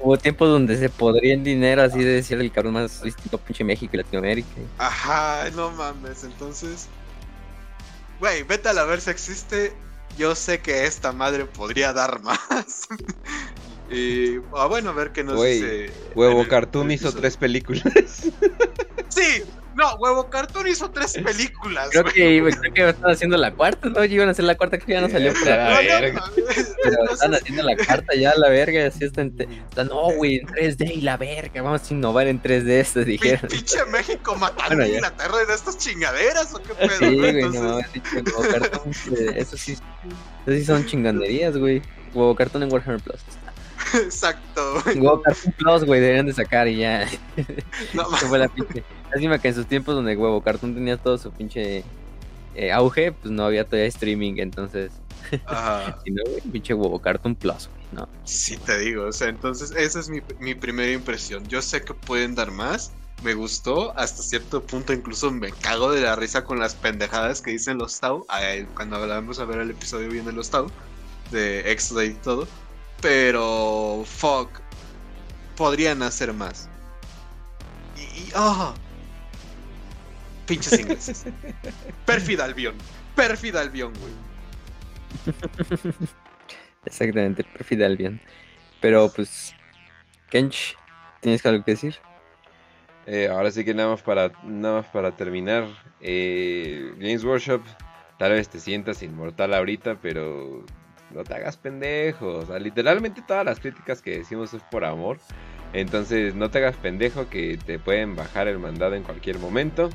[0.00, 3.64] Hubo tiempos donde se podría en dinero así de decir el cabrón más distinto pinche
[3.64, 4.48] México y Latinoamérica.
[4.78, 6.88] Ajá, no mames, entonces.
[8.20, 9.72] Güey, Beta Laverse existe.
[10.16, 12.86] Yo sé que esta madre podría dar más.
[13.90, 16.12] y ah, bueno, a ver qué nos Güey, dice.
[16.14, 17.84] Huevo Cartoon hizo tres películas.
[19.14, 19.44] Sí,
[19.76, 21.88] no, Huevo Cartoon hizo tres películas.
[21.90, 24.04] Creo que, creo que están haciendo la cuarta, ¿no?
[24.04, 26.20] Iban a hacer la cuarta, creo que ya no salió por No, no.
[26.82, 29.36] Pero están haciendo la cuarta ya, la verga, así está en...
[29.76, 33.48] no, güey, en 3D y la verga, vamos a innovar en 3D, esto pin- dijeron.
[33.48, 34.94] pinche México matando Bueno.
[34.94, 39.56] Inglaterra en estas chingaderas o qué pedo, Sí, güey, no pinche huevo cartón, eh, eso
[39.56, 39.82] sí, eso
[40.46, 41.82] sí son chingaderías, güey.
[42.12, 43.20] Huevo cartón en Warhammer Plus.
[43.94, 44.80] exacto.
[44.84, 44.98] güey.
[44.98, 47.08] Huevo cartón Plus, güey, deberían de sacar y ya.
[47.92, 48.84] No, Eso fue la pinche.
[49.14, 51.84] Lástima que en sus tiempos donde Huevo Cartoon tenía todo su pinche
[52.56, 54.92] eh, auge, pues no había todavía streaming, entonces.
[55.46, 55.98] Ajá.
[56.04, 58.08] Si no, güey, pinche Huevo Cartoon Plus, güey, ¿no?
[58.24, 61.46] Sí, te digo, o sea, entonces esa es mi, mi primera impresión.
[61.46, 62.92] Yo sé que pueden dar más,
[63.22, 67.52] me gustó, hasta cierto punto incluso me cago de la risa con las pendejadas que
[67.52, 70.66] dicen los Tau, eh, cuando hablamos a ver el episodio bien de los Tau,
[71.30, 72.48] de X-Day y todo,
[73.00, 74.50] pero fuck,
[75.56, 76.68] podrían hacer más.
[77.96, 78.74] Y, y ah,
[80.46, 81.24] pinches ingleses.
[82.06, 82.74] Pérfida Albion,
[83.14, 84.12] pérfida Albion, güey.
[86.84, 88.20] Exactamente, perfil bien.
[88.80, 89.54] Pero pues.
[90.30, 90.76] Kench,
[91.20, 91.96] ¿tienes algo que decir?
[93.06, 95.66] Eh, ahora sí que nada más para, nada más para terminar.
[96.00, 97.62] eh, Games Workshop,
[98.18, 100.64] tal vez te sientas inmortal ahorita, pero
[101.10, 102.38] no te hagas pendejo.
[102.38, 105.18] O sea, literalmente todas las críticas que decimos es por amor.
[105.72, 109.90] Entonces no te hagas pendejo que te pueden bajar el mandado en cualquier momento.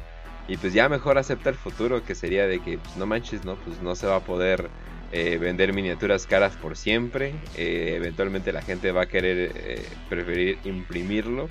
[0.50, 3.56] Y pues ya mejor acepta el futuro que sería de que pues, no manches, no,
[3.56, 4.72] pues no se va a poder
[5.12, 7.36] eh, vender miniaturas caras por siempre.
[7.56, 11.48] Eh, eventualmente la gente va a querer eh, preferir imprimirlo.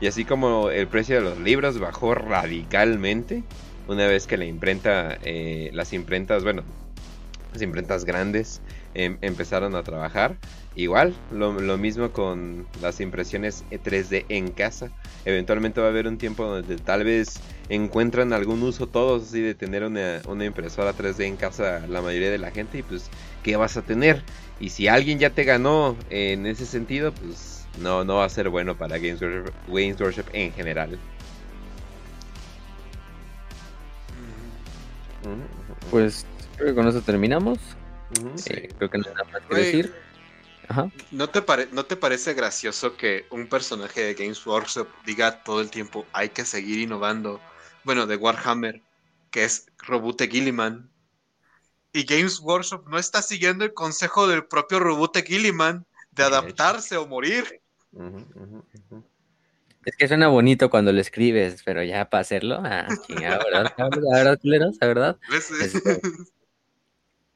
[0.00, 3.42] Y así como el precio de los libros bajó radicalmente
[3.88, 5.18] una vez que la imprenta,
[5.72, 6.62] las imprentas, bueno,
[7.52, 8.60] las imprentas grandes
[8.94, 10.36] em- empezaron a trabajar.
[10.76, 14.90] Igual, lo, lo mismo con las impresiones 3D en casa.
[15.24, 17.40] Eventualmente va a haber un tiempo donde tal vez
[17.70, 22.30] encuentran algún uso todos así de tener una, una impresora 3D en casa la mayoría
[22.30, 23.10] de la gente y pues,
[23.42, 24.22] ¿qué vas a tener?
[24.60, 28.50] Y si alguien ya te ganó en ese sentido, pues no, no va a ser
[28.50, 30.98] bueno para Games Workshop, Games Workshop en general.
[35.90, 36.26] Pues
[36.56, 37.58] creo que con eso terminamos.
[38.18, 38.38] Ujú.
[38.38, 38.52] Sí.
[38.52, 40.05] Eh, creo que no hay nada más que decir.
[40.68, 40.90] Ajá.
[41.12, 45.60] ¿No te, pare- ¿No te parece gracioso que un personaje de Games Workshop diga todo
[45.60, 47.40] el tiempo hay que seguir innovando?
[47.84, 48.82] Bueno, de Warhammer,
[49.30, 50.90] que es Robute Gilliman.
[51.92, 57.06] Y Games Workshop no está siguiendo el consejo del propio Robute Gilliman de adaptarse o
[57.06, 57.60] morir.
[59.84, 63.72] Es que suena bonito cuando lo escribes, pero ya para hacerlo, ah, chingada, ¿verdad?
[64.12, 65.16] Verdad, culeros, la verdad.
[65.30, 65.50] ¿Ves?
[65.50, 65.82] Es-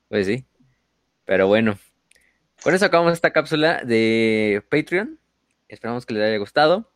[0.08, 0.44] Pues sí.
[1.26, 1.78] Pero bueno.
[2.62, 5.18] Con eso acabamos esta cápsula de Patreon.
[5.68, 6.92] Esperamos que les haya gustado.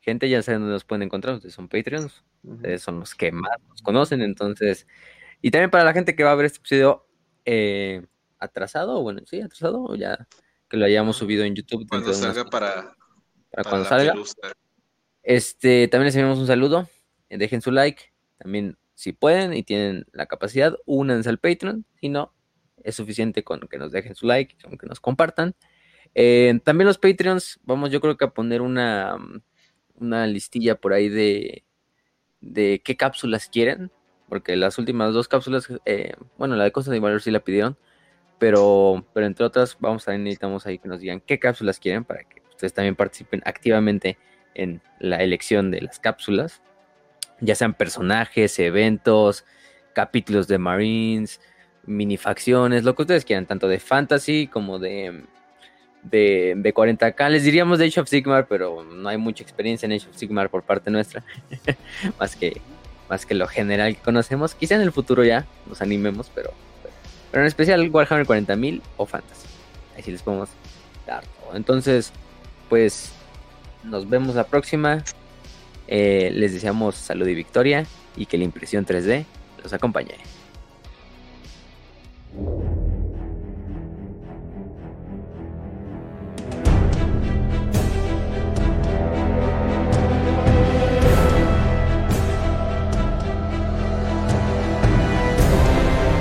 [0.00, 1.36] Gente, ya saben dónde nos pueden encontrar.
[1.36, 2.22] Ustedes son Patreons.
[2.42, 4.20] Ustedes son los que más nos conocen.
[4.20, 4.86] Entonces.
[5.40, 7.06] Y también para la gente que va a ver este episodio
[7.46, 8.04] eh,
[8.38, 9.02] atrasado.
[9.02, 9.84] Bueno, sí, atrasado.
[9.84, 10.28] o Ya
[10.68, 11.86] que lo hayamos subido en YouTube.
[11.88, 12.96] Cuando salga para, para
[13.50, 14.12] para cuando salga.
[14.12, 14.34] pelusa.
[15.22, 16.88] Este, también les enviamos un saludo.
[17.30, 18.12] Dejen su like.
[18.38, 21.86] También, si pueden y tienen la capacidad, únanse al Patreon.
[22.00, 22.34] Si no,
[22.84, 25.54] es suficiente con que nos dejen su like, con que nos compartan.
[26.14, 29.16] Eh, también los Patreons, vamos, yo creo que a poner una,
[29.96, 31.64] una listilla por ahí de,
[32.40, 33.90] de qué cápsulas quieren.
[34.28, 37.76] Porque las últimas dos cápsulas, eh, bueno, la de Cosas de Valor sí la pidieron.
[38.38, 42.24] Pero, pero entre otras, vamos a necesitamos ahí que nos digan qué cápsulas quieren para
[42.24, 44.18] que ustedes también participen activamente
[44.54, 46.62] en la elección de las cápsulas,
[47.40, 49.44] ya sean personajes, eventos,
[49.92, 51.40] capítulos de Marines,
[51.86, 55.24] minifacciones, lo que ustedes quieran, tanto de fantasy como de,
[56.02, 57.28] de, de 40k.
[57.30, 60.50] Les diríamos de Age of Sigmar, pero no hay mucha experiencia en Age of Sigmar
[60.50, 61.24] por parte nuestra,
[62.18, 62.60] más, que,
[63.08, 64.54] más que lo general que conocemos.
[64.54, 66.52] Quizá en el futuro ya nos animemos, pero,
[67.30, 69.46] pero en especial Warhammer 40.000 o fantasy.
[69.96, 70.48] Ahí sí les podemos
[71.06, 71.56] dar todo.
[71.56, 72.12] Entonces,
[72.68, 73.12] pues
[73.82, 75.02] nos vemos la próxima.
[75.86, 77.86] Eh, les deseamos salud y victoria
[78.16, 79.26] y que la impresión 3D
[79.62, 80.14] los acompañe.
[82.36, 82.83] Thank you.